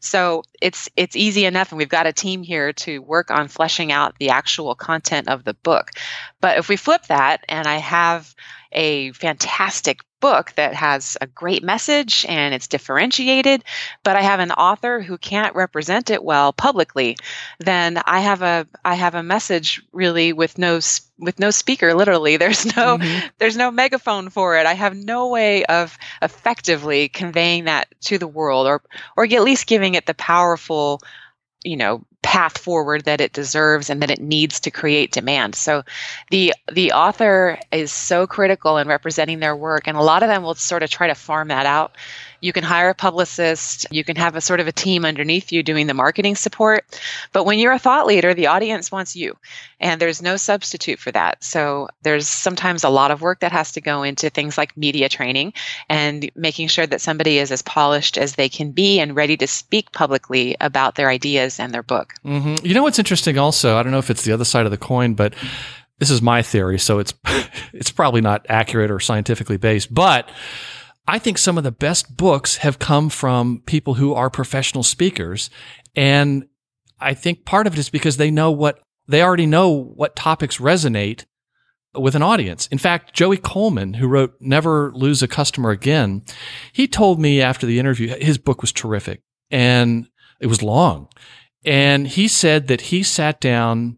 [0.00, 3.92] So it's it's easy enough and we've got a team here to work on fleshing
[3.92, 5.90] out the actual content of the book.
[6.40, 8.34] But if we flip that and i have
[8.72, 13.64] a fantastic book that has a great message and it's differentiated,
[14.02, 17.16] but I have an author who can't represent it well publicly,
[17.60, 20.80] then I have a I have a message really with no
[21.18, 23.26] with no speaker literally there's no mm-hmm.
[23.38, 28.28] there's no megaphone for it i have no way of effectively conveying that to the
[28.28, 28.80] world or
[29.16, 31.00] or at least giving it the powerful
[31.64, 35.54] you know path forward that it deserves and that it needs to create demand.
[35.54, 35.84] So
[36.30, 40.42] the the author is so critical in representing their work and a lot of them
[40.42, 41.96] will sort of try to farm that out.
[42.40, 45.62] You can hire a publicist, you can have a sort of a team underneath you
[45.62, 46.84] doing the marketing support,
[47.32, 49.36] but when you're a thought leader, the audience wants you.
[49.80, 51.42] And there's no substitute for that.
[51.42, 55.08] So there's sometimes a lot of work that has to go into things like media
[55.08, 55.52] training
[55.88, 59.46] and making sure that somebody is as polished as they can be and ready to
[59.46, 62.14] speak publicly about their ideas and their book.
[62.24, 62.66] Mm-hmm.
[62.66, 63.38] You know what's interesting?
[63.38, 65.34] Also, I don't know if it's the other side of the coin, but
[65.98, 67.14] this is my theory, so it's
[67.72, 70.28] it's probably not accurate or scientifically based, but
[71.08, 75.48] I think some of the best books have come from people who are professional speakers,
[75.96, 76.46] and
[77.00, 80.58] I think part of it is because they know what they already know what topics
[80.58, 81.24] resonate
[81.94, 82.66] with an audience.
[82.66, 86.22] In fact, Joey Coleman, who wrote Never Lose a Customer Again,
[86.72, 90.08] he told me after the interview, his book was terrific and
[90.40, 91.08] it was long.
[91.64, 93.96] And he said that he sat down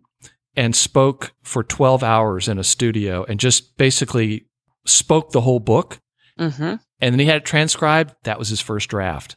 [0.54, 4.46] and spoke for 12 hours in a studio and just basically
[4.86, 5.98] spoke the whole book.
[6.38, 6.76] Mm-hmm.
[7.00, 8.14] And then he had it transcribed.
[8.24, 9.36] That was his first draft.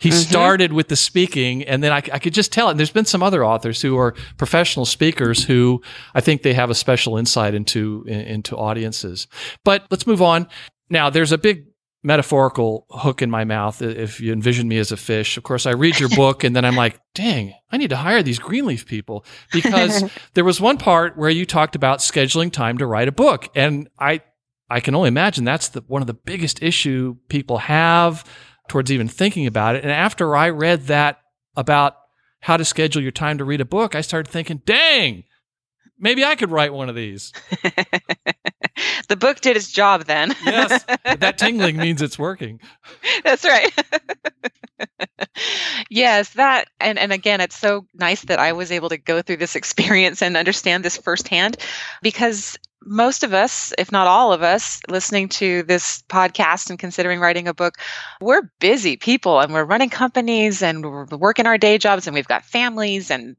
[0.00, 0.18] He mm-hmm.
[0.18, 2.68] started with the speaking, and then I, I, could just tell.
[2.68, 2.72] it.
[2.72, 5.82] And there's been some other authors who are professional speakers who
[6.14, 9.26] I think they have a special insight into into audiences.
[9.64, 10.46] But let's move on.
[10.88, 11.64] Now, there's a big
[12.02, 15.36] metaphorical hook in my mouth if you envision me as a fish.
[15.36, 18.22] Of course, I read your book and then I'm like, dang, I need to hire
[18.22, 22.86] these Greenleaf people because there was one part where you talked about scheduling time to
[22.86, 23.48] write a book.
[23.54, 24.20] And I,
[24.70, 28.24] I can only imagine that's the, one of the biggest issue people have
[28.68, 29.82] towards even thinking about it.
[29.82, 31.20] And after I read that
[31.56, 31.96] about
[32.40, 35.24] how to schedule your time to read a book, I started thinking, dang,
[35.98, 37.32] maybe I could write one of these.
[39.08, 40.34] the book did its job then.
[40.44, 40.84] yes,
[41.18, 42.60] that tingling means it's working.
[43.24, 43.72] That's right.
[45.90, 49.38] yes, that and and again, it's so nice that I was able to go through
[49.38, 51.56] this experience and understand this firsthand
[52.02, 57.20] because most of us, if not all of us, listening to this podcast and considering
[57.20, 57.76] writing a book,
[58.20, 62.28] we're busy people and we're running companies and we're working our day jobs and we've
[62.28, 63.36] got families and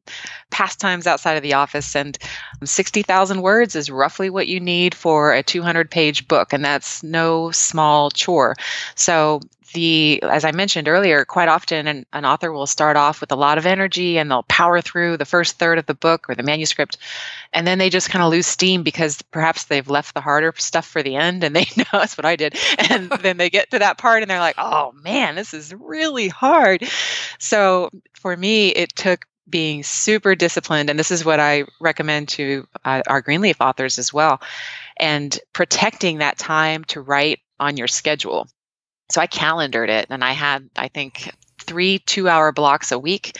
[0.51, 1.95] pastimes outside of the office.
[1.95, 2.17] And
[2.63, 6.53] 60,000 words is roughly what you need for a 200 page book.
[6.53, 8.55] And that's no small chore.
[8.95, 9.39] So
[9.73, 13.35] the as i mentioned earlier quite often an, an, author will start off with a
[13.35, 16.43] lot of energy and they'll power through the first third of the book or the
[16.43, 16.97] manuscript
[17.53, 20.85] and then they just kind of lose steam because perhaps they've left the harder stuff
[20.85, 22.57] for the end and they know that's what i did.
[22.89, 26.27] And then they get to that part and they're like oh man this is really
[26.27, 26.83] hard.
[27.39, 32.67] So for me it took being super disciplined and this is what i recommend to
[32.85, 34.39] uh, our greenleaf authors as well
[34.97, 38.47] and protecting that time to write on your schedule
[39.11, 43.37] so I calendared it and I had, I think, three two hour blocks a week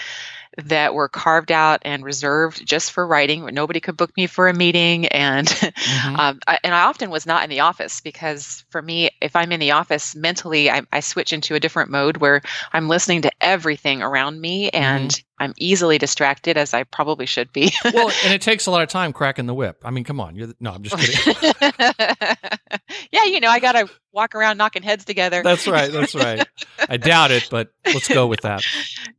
[0.65, 3.45] that were carved out and reserved just for writing.
[3.45, 6.15] Nobody could book me for a meeting, and mm-hmm.
[6.19, 9.51] um, I, and I often was not in the office because for me, if I'm
[9.51, 12.41] in the office mentally, I, I switch into a different mode where
[12.73, 15.28] I'm listening to everything around me, and mm-hmm.
[15.39, 17.71] I'm easily distracted as I probably should be.
[17.93, 19.81] well, and it takes a lot of time cracking the whip.
[19.85, 20.35] I mean, come on.
[20.35, 21.53] You're the, no, I'm just kidding.
[23.11, 25.41] yeah, you know, I got to walk around knocking heads together.
[25.43, 25.91] That's right.
[25.91, 26.45] That's right.
[26.89, 28.63] I doubt it, but let's go with that.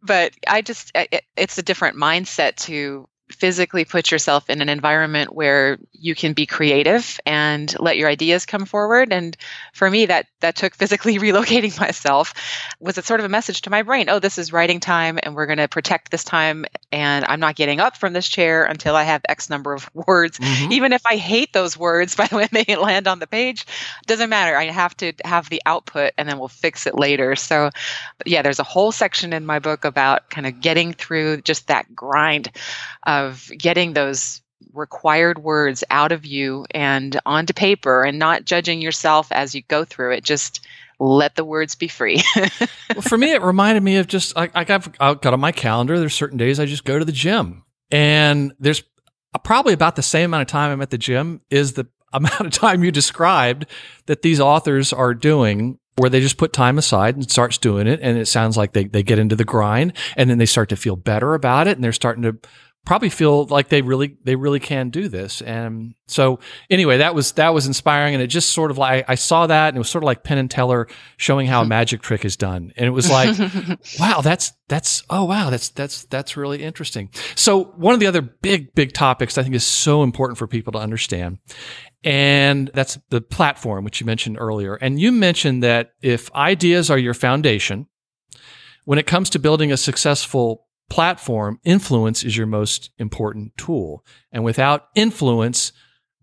[0.02, 5.34] But I just, it, it's a different mindset to physically put yourself in an environment
[5.34, 9.12] where you can be creative and let your ideas come forward.
[9.12, 9.36] And
[9.72, 12.34] for me that that took physically relocating myself
[12.80, 15.34] was it sort of a message to my brain oh this is writing time and
[15.34, 18.96] we're going to protect this time and i'm not getting up from this chair until
[18.96, 20.38] i have x number of words.
[20.38, 20.72] Mm-hmm.
[20.72, 23.66] even if i hate those words by the way they land on the page
[24.06, 24.56] doesn't matter.
[24.56, 27.36] I have to have the output and then we'll fix it later.
[27.36, 27.70] So
[28.26, 31.94] yeah there's a whole section in my book about kind of getting through just that
[31.94, 32.50] grind
[33.26, 39.30] of getting those required words out of you and onto paper and not judging yourself
[39.32, 40.24] as you go through it.
[40.24, 40.60] Just
[40.98, 42.22] let the words be free.
[42.92, 45.52] Well, for me it reminded me of just like I, have I've got on my
[45.52, 45.96] calendar.
[45.96, 47.62] There's certain days i just go to the gym.
[47.92, 48.82] And there's
[49.44, 52.50] probably about the same amount of time i'm at the gym is the amount of
[52.50, 53.66] time you described
[54.06, 58.00] that these authors are doing where they just put time aside and starts doing it.
[58.02, 60.76] And it sounds like they, they get into the grind and then they start to
[60.76, 62.38] feel better about it and they're starting to
[62.84, 65.42] probably feel like they really they really can do this.
[65.42, 68.14] And so anyway that was that was inspiring.
[68.14, 70.24] And it just sort of like i saw that and it was sort of like
[70.24, 72.72] penn and teller showing how a magic trick is done.
[72.76, 73.36] And it was like
[74.00, 77.10] wow that's that's oh wow that's that's that's really interesting.
[77.34, 80.72] So one of the other big big topics i think is so important for people
[80.72, 81.38] to understand.
[82.02, 84.74] And that's the platform which you mentioned earlier.
[84.76, 87.86] And you mentioned that if ideas are your foundation
[88.86, 94.04] when it comes to building a successful platform, influence is your most important tool.
[94.30, 95.72] And without influence,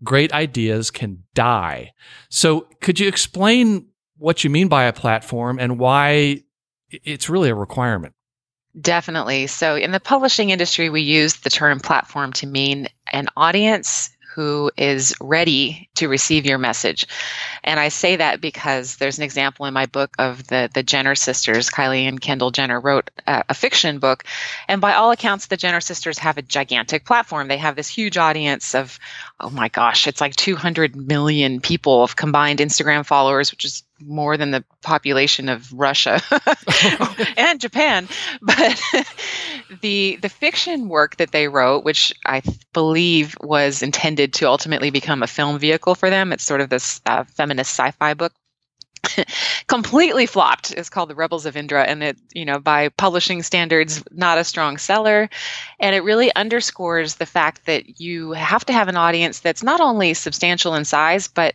[0.04, 1.92] great ideas can die.
[2.28, 6.42] So could you explain what you mean by a platform and why
[6.90, 8.14] it's really a requirement?
[8.80, 9.48] Definitely.
[9.48, 14.70] So in the publishing industry, we use the term platform to mean an audience who
[14.76, 17.08] is ready to receive your message.
[17.64, 21.16] And I say that because there's an example in my book of the the Jenner
[21.16, 21.70] sisters.
[21.70, 24.22] Kylie and Kendall Jenner wrote a, a fiction book,
[24.68, 27.48] and by all accounts, the Jenner sisters have a gigantic platform.
[27.48, 29.00] They have this huge audience of,
[29.40, 34.36] oh my gosh, it's like 200 million people of combined Instagram followers, which is more
[34.36, 36.20] than the population of Russia
[37.36, 38.08] and Japan.
[38.40, 38.80] But
[39.80, 45.22] the the fiction work that they wrote, which I believe was intended to ultimately become
[45.22, 48.32] a film vehicle for them, it's sort of this uh, feminist sci-fi book
[49.66, 50.72] completely flopped.
[50.72, 54.44] It's called The Rebels of Indra, and it, you know, by publishing standards, not a
[54.44, 55.28] strong seller.
[55.80, 59.80] And it really underscores the fact that you have to have an audience that's not
[59.80, 61.54] only substantial in size, but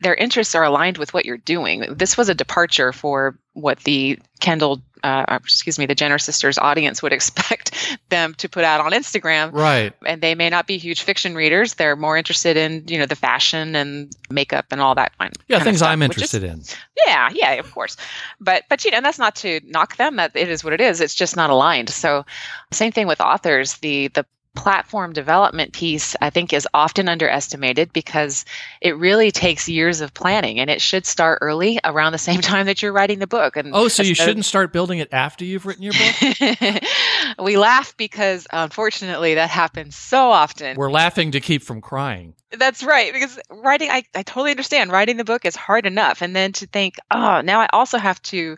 [0.00, 1.84] their interests are aligned with what you're doing.
[1.90, 6.56] This was a departure for what the Kendall, uh, uh excuse me, the Jenner sisters
[6.56, 9.52] audience would expect them to put out on Instagram.
[9.52, 9.92] Right.
[10.06, 11.74] And they may not be huge fiction readers.
[11.74, 15.32] They're more interested in, you know, the fashion and makeup and all that fine.
[15.48, 16.64] Yeah, things stuff, I'm interested is, in.
[17.06, 17.96] Yeah, yeah, of course.
[18.40, 20.16] But but you know, that's not to knock them.
[20.16, 21.00] That it is what it is.
[21.00, 21.90] It's just not aligned.
[21.90, 22.24] So
[22.72, 23.74] same thing with authors.
[23.78, 24.24] The the
[24.56, 28.44] platform development piece i think is often underestimated because
[28.80, 32.66] it really takes years of planning and it should start early around the same time
[32.66, 33.56] that you're writing the book.
[33.56, 36.82] And oh so you shouldn't start building it after you've written your book?
[37.38, 40.76] We laugh because unfortunately that happens so often.
[40.76, 42.34] We're laughing to keep from crying.
[42.50, 44.90] That's right because writing I, I totally understand.
[44.90, 46.22] Writing the book is hard enough.
[46.22, 48.56] And then to think oh now i also have to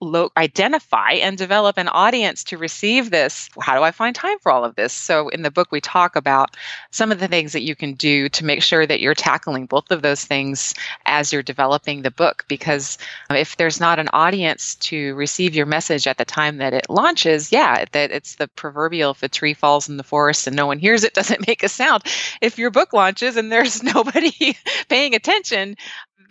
[0.00, 3.48] lo- identify and develop an audience to receive this.
[3.60, 4.92] How do I find time for all of this?
[4.92, 6.56] So, in the book, we talk about
[6.90, 9.90] some of the things that you can do to make sure that you're tackling both
[9.90, 10.74] of those things
[11.06, 12.44] as you're developing the book.
[12.48, 12.98] Because
[13.30, 17.52] if there's not an audience to receive your message at the time that it launches,
[17.52, 20.78] yeah, that it's the proverbial if a tree falls in the forest and no one
[20.78, 22.02] hears it, doesn't make a sound.
[22.40, 24.56] If your book launches and there's nobody
[24.88, 25.76] paying attention,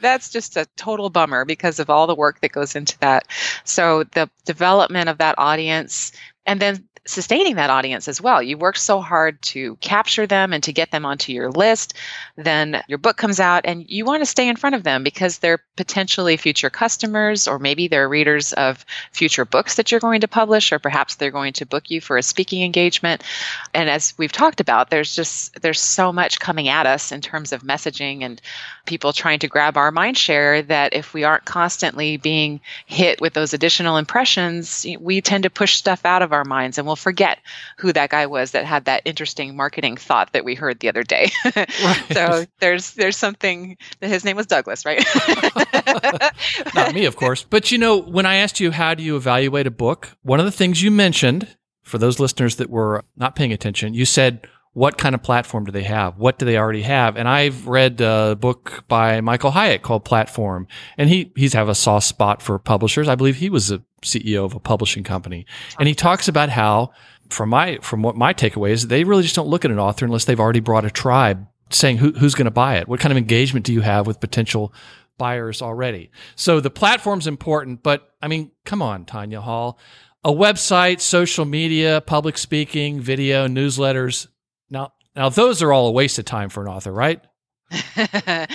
[0.01, 3.27] that's just a total bummer because of all the work that goes into that.
[3.63, 6.11] So the development of that audience
[6.45, 8.41] and then sustaining that audience as well.
[8.41, 11.93] You work so hard to capture them and to get them onto your list.
[12.35, 15.37] Then your book comes out and you want to stay in front of them because
[15.37, 20.27] they're potentially future customers or maybe they're readers of future books that you're going to
[20.27, 23.23] publish or perhaps they're going to book you for a speaking engagement.
[23.73, 27.51] And as we've talked about, there's just there's so much coming at us in terms
[27.51, 28.41] of messaging and
[28.85, 33.33] people trying to grab our mind share that if we aren't constantly being hit with
[33.33, 37.39] those additional impressions, we tend to push stuff out of our minds and we'll forget
[37.77, 41.03] who that guy was that had that interesting marketing thought that we heard the other
[41.03, 41.31] day.
[41.55, 42.03] right.
[42.11, 45.03] So there's there's something that his name was Douglas, right?
[46.75, 47.43] Not me, of course.
[47.43, 50.45] But you know, when I asked you how do you evaluate a book, one of
[50.45, 54.97] the things you mentioned for those listeners that were not paying attention, you said what
[54.97, 56.17] kind of platform do they have?
[56.17, 57.15] What do they already have?
[57.15, 60.67] And I've read a book by Michael Hyatt called Platform,
[60.97, 63.07] and he he's have a soft spot for publishers.
[63.07, 65.45] I believe he was a CEO of a publishing company,
[65.79, 66.91] and he talks about how,
[67.29, 70.03] from my from what my takeaway is, they really just don't look at an author
[70.03, 72.89] unless they've already brought a tribe saying who, who's going to buy it.
[72.89, 74.73] What kind of engagement do you have with potential
[75.17, 76.11] buyers already?
[76.35, 79.79] So the platform's important, but I mean, come on, Tanya Hall.
[80.25, 84.27] A website, social media, public speaking, video, newsletters,
[85.15, 87.21] now, those are all a waste of time for an author, right?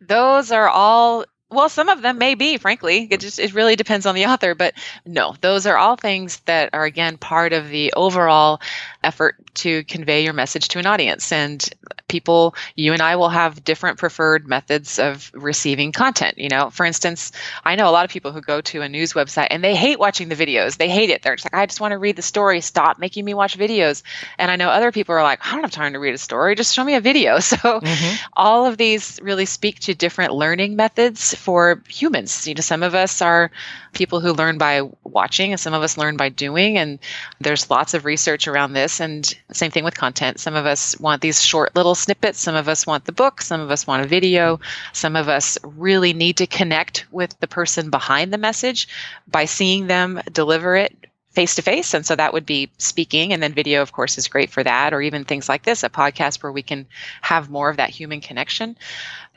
[0.00, 3.08] those are all well, some of them may be, frankly.
[3.10, 4.74] It just it really depends on the author, but
[5.06, 8.60] no, those are all things that are again part of the overall
[9.02, 11.32] effort to convey your message to an audience.
[11.32, 11.66] And
[12.08, 16.38] people, you and I will have different preferred methods of receiving content.
[16.38, 17.32] You know, for instance,
[17.64, 19.98] I know a lot of people who go to a news website and they hate
[19.98, 20.76] watching the videos.
[20.76, 21.22] They hate it.
[21.22, 22.60] They're just like, I just want to read the story.
[22.60, 24.02] Stop making me watch videos.
[24.38, 26.54] And I know other people are like, I don't have time to read a story.
[26.54, 27.38] Just show me a video.
[27.48, 28.26] So mm-hmm.
[28.34, 32.46] all of these really speak to different learning methods for humans.
[32.46, 33.50] You know, some of us are
[33.92, 36.76] people who learn by watching and some of us learn by doing.
[36.76, 36.98] And
[37.40, 39.00] there's lots of research around this.
[39.00, 40.40] And same thing with content.
[40.40, 42.40] Some of us want these short little snippets.
[42.40, 43.40] Some of us want the book.
[43.40, 44.60] Some of us want a video.
[44.92, 48.88] Some of us really need to connect with the person behind the message
[49.26, 50.94] by seeing them deliver it
[51.30, 51.94] face to face.
[51.94, 53.32] And so that would be speaking.
[53.32, 55.88] And then video, of course, is great for that, or even things like this a
[55.88, 56.84] podcast where we can
[57.22, 58.76] have more of that human connection.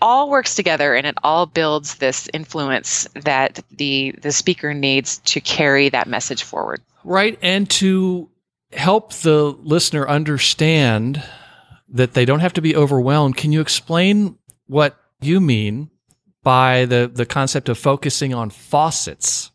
[0.02, 5.40] All works together and it all builds this influence that the, the speaker needs to
[5.40, 6.82] carry that message forward.
[7.04, 7.38] Right.
[7.44, 8.28] And to
[8.74, 11.24] help the listener understand
[11.92, 14.38] that they don't have to be overwhelmed, can you explain
[14.68, 15.90] what you mean
[16.44, 19.52] by the, the concept of focusing on faucets?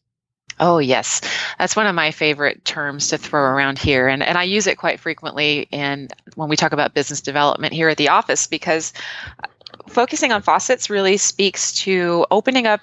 [0.58, 1.20] Oh, yes.
[1.58, 4.08] That's one of my favorite terms to throw around here.
[4.08, 7.88] And, and I use it quite frequently in when we talk about business development here
[7.88, 8.92] at the office because
[9.42, 9.48] uh,
[9.88, 12.80] focusing on faucets really speaks to opening up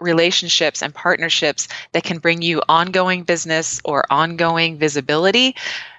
[0.00, 5.54] relationships and partnerships that can bring you ongoing business or ongoing visibility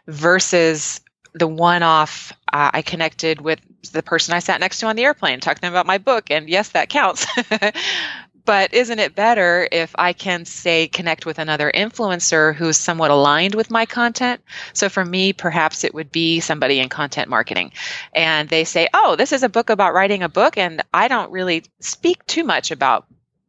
[0.07, 1.01] versus
[1.36, 3.59] the one off uh, I connected with
[3.91, 6.31] the person I sat next to on the airplane talking about my book.
[6.31, 7.27] And yes, that counts.
[8.45, 13.53] but isn't it better if I can say connect with another influencer who's somewhat aligned
[13.53, 14.41] with my content?
[14.73, 17.73] So for me, perhaps it would be somebody in content marketing.
[18.13, 20.57] And they say, oh, this is a book about writing a book.
[20.57, 23.05] And I don't really speak too much about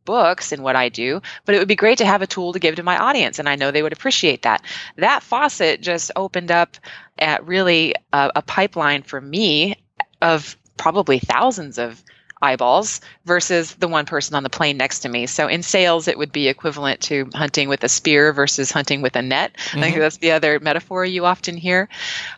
[0.07, 2.59] books and what I do, but it would be great to have a tool to
[2.59, 3.39] give to my audience.
[3.39, 4.63] And I know they would appreciate that.
[4.97, 6.79] That faucet just opened up
[7.19, 9.75] at really a, a pipeline for me
[10.23, 12.03] of probably thousands of
[12.43, 15.27] eyeballs versus the one person on the plane next to me.
[15.27, 19.17] So in sales, it would be equivalent to hunting with a spear versus hunting with
[19.17, 19.57] a net.
[19.57, 19.79] Mm-hmm.
[19.79, 20.01] I think mm-hmm.
[20.03, 21.89] that's the other metaphor you often hear.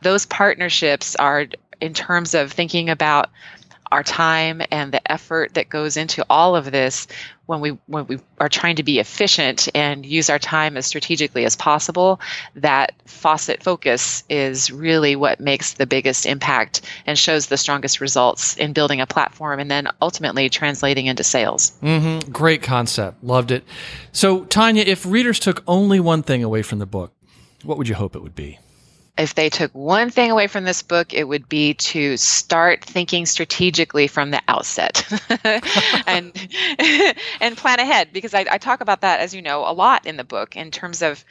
[0.03, 1.47] Those partnerships are
[1.81, 3.31] in terms of thinking about
[3.93, 7.07] our time and the effort that goes into all of this
[7.47, 11.47] when we when we are trying to be efficient and use our time as strategically
[11.47, 12.21] as possible
[12.55, 18.55] that faucet focus is really what makes the biggest impact and shows the strongest results
[18.57, 21.73] in building a platform and then ultimately translating into sales.
[21.83, 22.31] Mm-hmm.
[22.31, 23.25] great concept.
[23.25, 23.65] Loved it.
[24.13, 27.15] So tanya if readers took only one thing away from the book
[27.65, 28.59] what would you hope it would be
[29.19, 33.27] if they took one thing away from this book, it would be to start thinking
[33.27, 35.05] strategically from the outset
[36.07, 36.33] and
[37.41, 38.13] and plan ahead.
[38.13, 40.71] Because I, I talk about that, as you know, a lot in the book in
[40.71, 41.25] terms of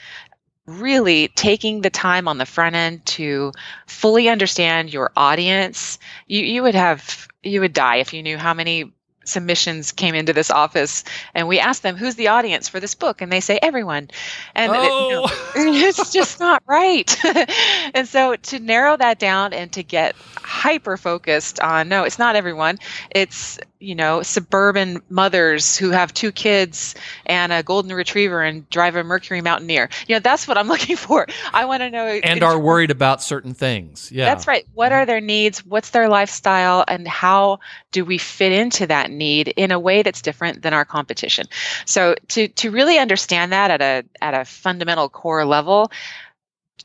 [0.66, 3.54] really taking the time on the front end to
[3.88, 5.98] fully understand your audience.
[6.28, 8.92] You you would have you would die if you knew how many
[9.28, 11.04] submissions came into this office
[11.34, 13.22] and we asked them who's the audience for this book?
[13.22, 14.10] And they say everyone.
[14.56, 15.52] And uh, oh.
[15.56, 15.60] it,
[15.98, 17.16] it's just not right.
[17.94, 20.16] And so to narrow that down and to get
[20.58, 22.80] hyper focused on no it's not everyone.
[23.12, 26.96] It's you know suburban mothers who have two kids
[27.28, 29.90] and a golden retriever and drive a mercury mountaineer.
[30.08, 31.28] You know that's what i'm looking for.
[31.54, 34.12] I want to know and are worried about certain things.
[34.12, 34.26] Yeah.
[34.26, 34.66] That's right.
[34.74, 35.66] What are their needs?
[35.66, 36.84] What's their lifestyle?
[36.88, 37.60] And how
[37.92, 41.46] do we fit into that need in a way that's different than our competition?
[41.86, 45.92] So to to really understand that at a at a fundamental core level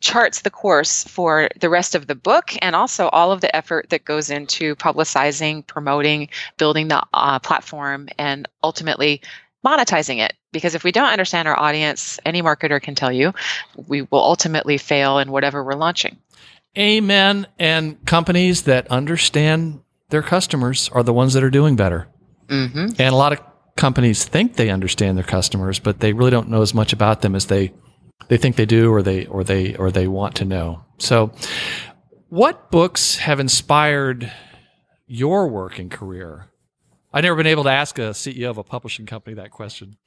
[0.00, 3.90] charts the course for the rest of the book and also all of the effort
[3.90, 6.28] that goes into publicizing, promoting,
[6.58, 9.20] building the uh, platform, and ultimately
[9.64, 10.34] monetizing it.
[10.52, 13.32] Because if we don't understand our audience, any marketer can tell you,
[13.86, 16.16] we will ultimately fail in whatever we're launching.
[16.76, 17.46] Amen.
[17.58, 22.08] And companies that understand their customers are the ones that are doing better.
[22.48, 22.86] Mm-hmm.
[22.98, 23.40] And a lot of
[23.76, 27.34] companies think they understand their customers, but they really don't know as much about them
[27.34, 27.72] as they
[28.28, 30.84] they think they do or they or they or they want to know.
[30.98, 31.32] So
[32.28, 34.32] what books have inspired
[35.06, 36.46] your work and career?
[37.12, 39.96] I've never been able to ask a CEO of a publishing company that question.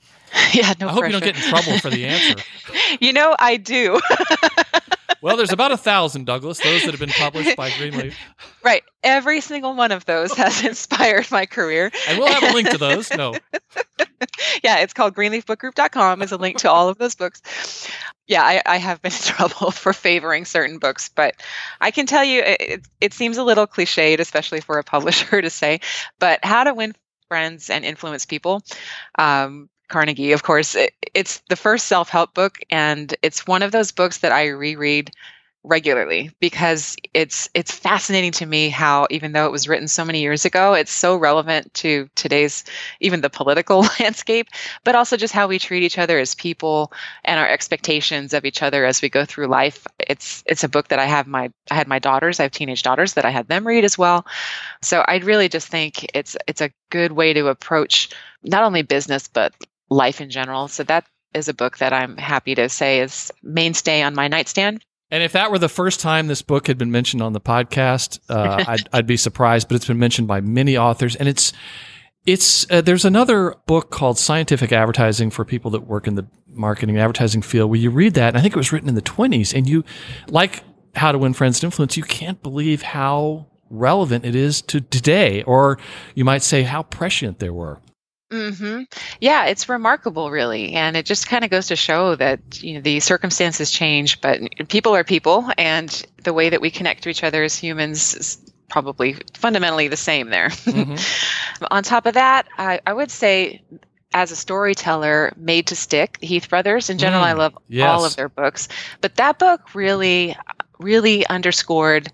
[0.53, 1.16] Yeah, no I hope pressure.
[1.16, 2.41] you don't get in trouble for the answer.
[3.01, 3.99] you know, I do.
[5.22, 8.18] well, there's about a thousand, Douglas, those that have been published by Greenleaf.
[8.64, 8.84] Right.
[9.03, 11.91] Every single one of those has inspired my career.
[12.08, 13.12] And we'll have a link to those.
[13.12, 13.34] No.
[14.63, 17.89] Yeah, it's called greenleafbookgroup.com is a link to all of those books.
[18.27, 21.35] Yeah, I, I, have been in trouble for favoring certain books, but
[21.79, 25.49] I can tell you it, it seems a little cliched, especially for a publisher to
[25.49, 25.81] say,
[26.19, 26.95] but How to Win
[27.27, 28.63] Friends and Influence People
[29.17, 33.71] um, Carnegie, of course, it, it's the first self help book, and it's one of
[33.71, 35.11] those books that I reread
[35.66, 40.22] regularly because it's it's fascinating to me how even though it was written so many
[40.22, 42.63] years ago it's so relevant to today's
[42.99, 44.47] even the political landscape
[44.84, 46.91] but also just how we treat each other as people
[47.24, 49.86] and our expectations of each other as we go through life.
[49.99, 52.84] It's it's a book that I have my I had my daughters I have teenage
[52.84, 54.26] daughters that I had them read as well.
[54.82, 58.09] So I really just think it's it's a good way to approach
[58.43, 59.53] not only business but
[59.89, 60.68] life in general.
[60.68, 64.84] So that is a book that I'm happy to say is mainstay on my nightstand
[65.12, 68.20] and if that were the first time this book had been mentioned on the podcast,
[68.30, 69.68] uh, I'd, I'd, be surprised.
[69.68, 71.53] But it's been mentioned by many authors, and it's
[72.26, 76.95] it's uh, there's another book called Scientific Advertising for people that work in the marketing
[76.95, 77.70] and advertising field.
[77.70, 79.84] Where you read that, and I think it was written in the 20s, and you
[80.30, 80.64] like
[80.95, 81.97] How to Win Friends and Influence.
[81.97, 85.78] You can't believe how relevant it is to today, or
[86.16, 87.80] you might say how prescient they were.
[88.32, 88.84] Mm-hmm.
[89.19, 92.82] Yeah, it's remarkable, really, and it just kind of goes to show that you know
[92.82, 97.23] the circumstances change, but people are people, and the way that we connect to each
[97.23, 100.49] other as humans is probably fundamentally the same there.
[100.49, 101.65] Mm-hmm.
[101.71, 103.61] On top of that, I, I, would say.
[104.13, 106.89] As a storyteller, Made to Stick, the Heath Brothers.
[106.89, 107.86] In general, mm, I love yes.
[107.86, 108.69] all of their books,
[109.01, 110.38] but that book really,
[110.80, 112.09] really underscored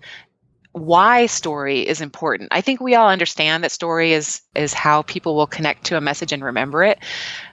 [0.72, 2.48] why story is important.
[2.50, 6.00] I think we all understand that story is is how people will connect to a
[6.00, 6.98] message and remember it,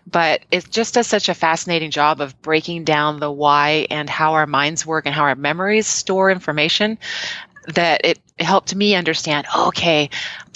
[0.09, 4.33] but it just does such a fascinating job of breaking down the why and how
[4.33, 6.97] our minds work and how our memories store information
[7.67, 10.09] that it helped me understand, okay,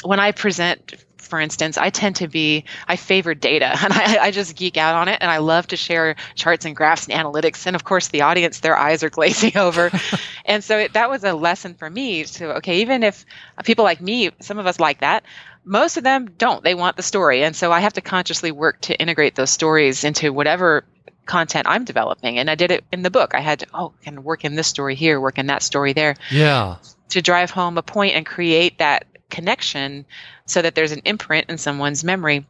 [0.03, 1.02] when I present
[1.33, 4.93] for instance, I tend to be, I favor data and I, I just geek out
[4.93, 5.17] on it.
[5.19, 7.65] And I love to share charts and graphs and analytics.
[7.65, 9.89] And of course, the audience, their eyes are glazing over.
[10.45, 13.25] and so it, that was a lesson for me to, okay, even if
[13.63, 15.23] people like me, some of us like that,
[15.65, 16.63] most of them don't.
[16.63, 17.43] They want the story.
[17.43, 20.85] And so I have to consciously work to integrate those stories into whatever
[21.25, 22.37] content I'm developing.
[22.37, 23.33] And I did it in the book.
[23.33, 26.13] I had to, oh, can work in this story here, work in that story there.
[26.29, 26.75] Yeah.
[27.09, 30.05] To drive home a point and create that connection
[30.45, 32.45] so that there's an imprint in someone's memory.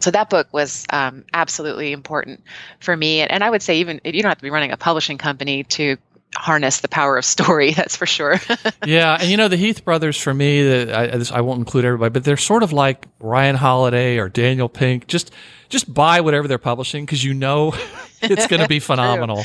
[0.00, 2.42] So that book was um, absolutely important
[2.78, 3.20] for me.
[3.20, 5.64] And, and I would say even you don't have to be running a publishing company
[5.64, 5.96] to
[6.36, 7.72] harness the power of story.
[7.76, 8.36] That's for sure.
[8.86, 11.84] yeah, and you know the Heath brothers for me, the, I, this, I won't include
[11.84, 15.06] everybody, but they're sort of like Ryan Holiday or Daniel Pink.
[15.06, 15.32] Just
[15.68, 17.74] just buy whatever they're publishing because you know
[18.22, 19.44] it's going to be phenomenal.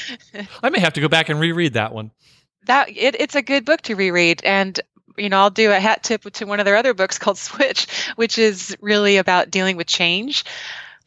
[0.62, 2.12] I may have to go back and reread that one.
[2.66, 4.80] That it, it's a good book to reread, and
[5.18, 7.88] you know, I'll do a hat tip to one of their other books called Switch,
[8.16, 10.46] which is really about dealing with change.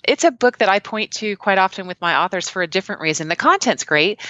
[0.04, 3.00] It's a book that I point to quite often with my authors for a different
[3.00, 3.28] reason.
[3.28, 4.20] The content's great,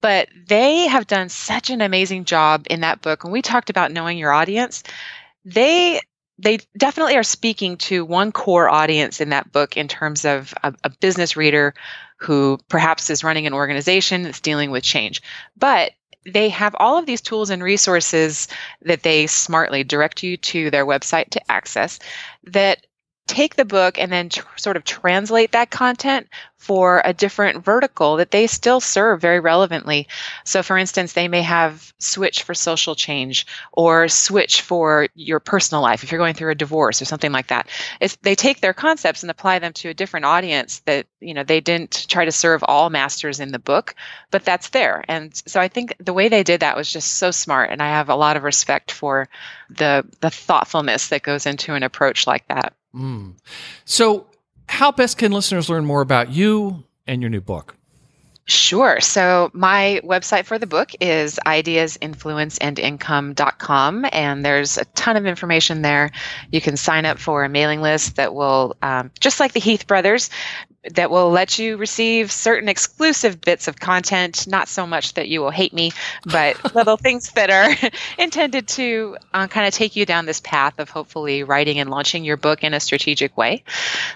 [0.00, 3.24] but they have done such an amazing job in that book.
[3.24, 4.82] When we talked about knowing your audience,
[5.44, 6.00] they
[6.40, 10.72] they definitely are speaking to one core audience in that book in terms of a,
[10.84, 11.74] a business reader
[12.18, 15.20] who perhaps is running an organization that's dealing with change.
[15.56, 15.92] But
[16.32, 18.48] they have all of these tools and resources
[18.82, 21.98] that they smartly direct you to their website to access
[22.44, 22.86] that
[23.28, 26.26] take the book and then tr- sort of translate that content
[26.56, 30.08] for a different vertical that they still serve very relevantly.
[30.44, 35.82] So, for instance, they may have switch for social change or switch for your personal
[35.82, 37.68] life if you're going through a divorce or something like that.
[38.00, 41.44] It's, they take their concepts and apply them to a different audience that, you know,
[41.44, 43.94] they didn't try to serve all masters in the book,
[44.32, 45.04] but that's there.
[45.06, 47.70] And so I think the way they did that was just so smart.
[47.70, 49.28] And I have a lot of respect for
[49.70, 52.74] the, the thoughtfulness that goes into an approach like that.
[52.94, 53.34] Mm.
[53.84, 54.26] So,
[54.68, 57.78] how best can listeners learn more about you and your new book?
[58.48, 59.00] Sure.
[59.00, 66.10] So my website for the book is ideasinfluenceandincome.com, and there's a ton of information there.
[66.50, 69.86] You can sign up for a mailing list that will, um, just like the Heath
[69.86, 70.30] brothers,
[70.94, 75.40] that will let you receive certain exclusive bits of content, not so much that you
[75.40, 75.92] will hate me,
[76.24, 80.78] but little things that are intended to uh, kind of take you down this path
[80.78, 83.62] of hopefully writing and launching your book in a strategic way.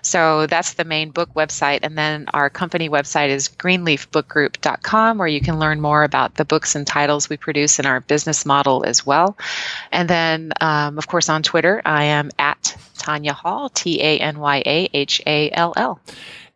[0.03, 1.81] So that's the main book website.
[1.83, 6.75] And then our company website is greenleafbookgroup.com, where you can learn more about the books
[6.75, 9.37] and titles we produce in our business model as well.
[9.91, 14.39] And then, um, of course, on Twitter, I am at Tanya Hall, T A N
[14.39, 16.01] Y A H A L L.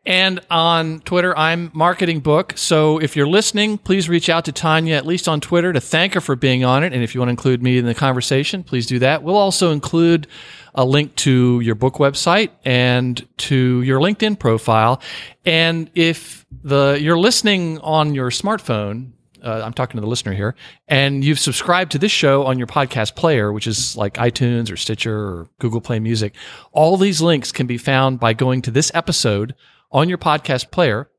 [0.07, 2.53] And on Twitter, I'm Marketing Book.
[2.57, 6.15] So if you're listening, please reach out to Tanya, at least on Twitter, to thank
[6.15, 6.93] her for being on it.
[6.93, 9.25] And if you want to include me in the conversation, please do that.
[9.25, 10.29] We'll also include
[10.77, 15.03] a link to your book website and to your LinkedIn profile.
[15.45, 19.11] And if the you're listening on your smartphone,
[19.43, 20.55] uh, I'm talking to the listener here,
[20.87, 24.77] and you've subscribed to this show on your podcast player, which is like iTunes or
[24.77, 26.33] Stitcher or Google Play Music,
[26.73, 29.55] all these links can be found by going to this episode
[29.93, 31.11] on your podcast player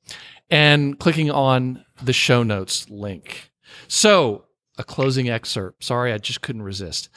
[0.50, 3.52] and clicking on the show notes link.
[3.88, 4.46] So,
[4.78, 5.84] a closing excerpt.
[5.84, 7.10] Sorry, I just couldn't resist.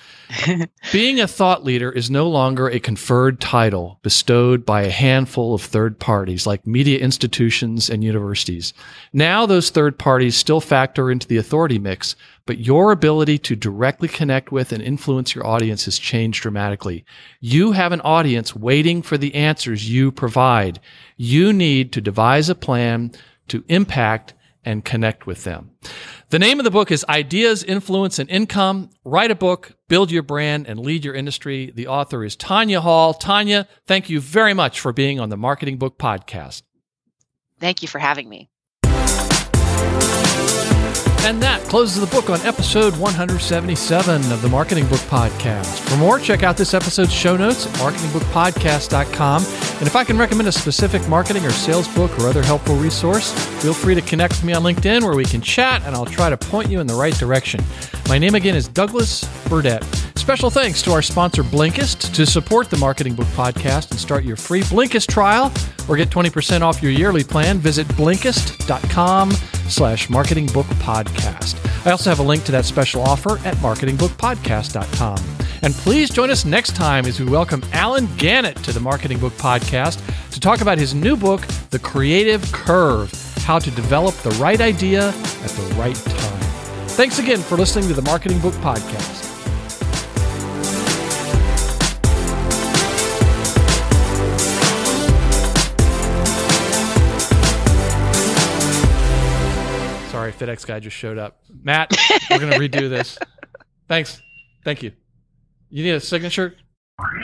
[0.92, 5.62] Being a thought leader is no longer a conferred title bestowed by a handful of
[5.62, 8.72] third parties like media institutions and universities.
[9.12, 14.08] Now, those third parties still factor into the authority mix, but your ability to directly
[14.08, 17.04] connect with and influence your audience has changed dramatically.
[17.40, 20.80] You have an audience waiting for the answers you provide.
[21.16, 23.12] You need to devise a plan
[23.48, 24.34] to impact
[24.64, 25.70] and connect with them.
[26.30, 28.90] The name of the book is Ideas, Influence, and Income.
[29.04, 31.72] Write a book, build your brand, and lead your industry.
[31.74, 33.14] The author is Tanya Hall.
[33.14, 36.62] Tanya, thank you very much for being on the Marketing Book Podcast.
[37.58, 38.48] Thank you for having me.
[41.22, 45.78] And that closes the book on episode 177 of the Marketing Book Podcast.
[45.88, 49.44] For more, check out this episode's show notes at marketingbookpodcast.com.
[49.44, 53.32] And if I can recommend a specific marketing or sales book or other helpful resource,
[53.62, 56.30] feel free to connect with me on LinkedIn where we can chat and I'll try
[56.30, 57.62] to point you in the right direction.
[58.08, 59.84] My name again is Douglas Burdett.
[60.20, 64.36] Special thanks to our sponsor Blinkist to support the Marketing Book Podcast and start your
[64.36, 65.50] free Blinkist trial
[65.88, 67.58] or get 20% off your yearly plan.
[67.58, 71.56] Visit Blinkist.com slash marketing book podcast.
[71.86, 75.18] I also have a link to that special offer at marketingbookpodcast.com.
[75.62, 79.32] And please join us next time as we welcome Allen Gannett to the Marketing Book
[79.32, 80.00] Podcast
[80.32, 85.08] to talk about his new book, The Creative Curve How to Develop the Right Idea
[85.08, 86.40] at the Right Time.
[86.90, 89.29] Thanks again for listening to the Marketing Book Podcast.
[100.40, 101.42] FedEx guy just showed up.
[101.62, 101.94] Matt,
[102.30, 103.18] we're going to redo this.
[103.88, 104.22] Thanks.
[104.64, 104.92] Thank you.
[105.68, 106.54] You need a signature?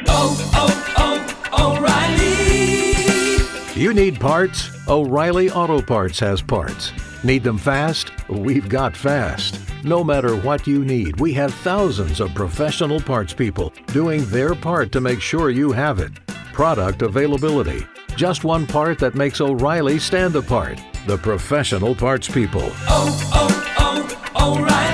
[0.07, 3.81] Oh, oh, oh, O'Reilly.
[3.81, 4.69] You need parts?
[4.89, 6.93] O'Reilly Auto Parts has parts.
[7.25, 8.13] Need them fast?
[8.29, 9.61] We've got fast.
[9.83, 14.93] No matter what you need, we have thousands of professional parts people doing their part
[14.93, 16.13] to make sure you have it.
[16.53, 17.87] Product availability.
[18.17, 20.81] Just one part that makes O'Reilly stand apart.
[21.07, 22.69] The professional parts people.
[22.89, 24.86] Oh, oh, oh, O'Reilly.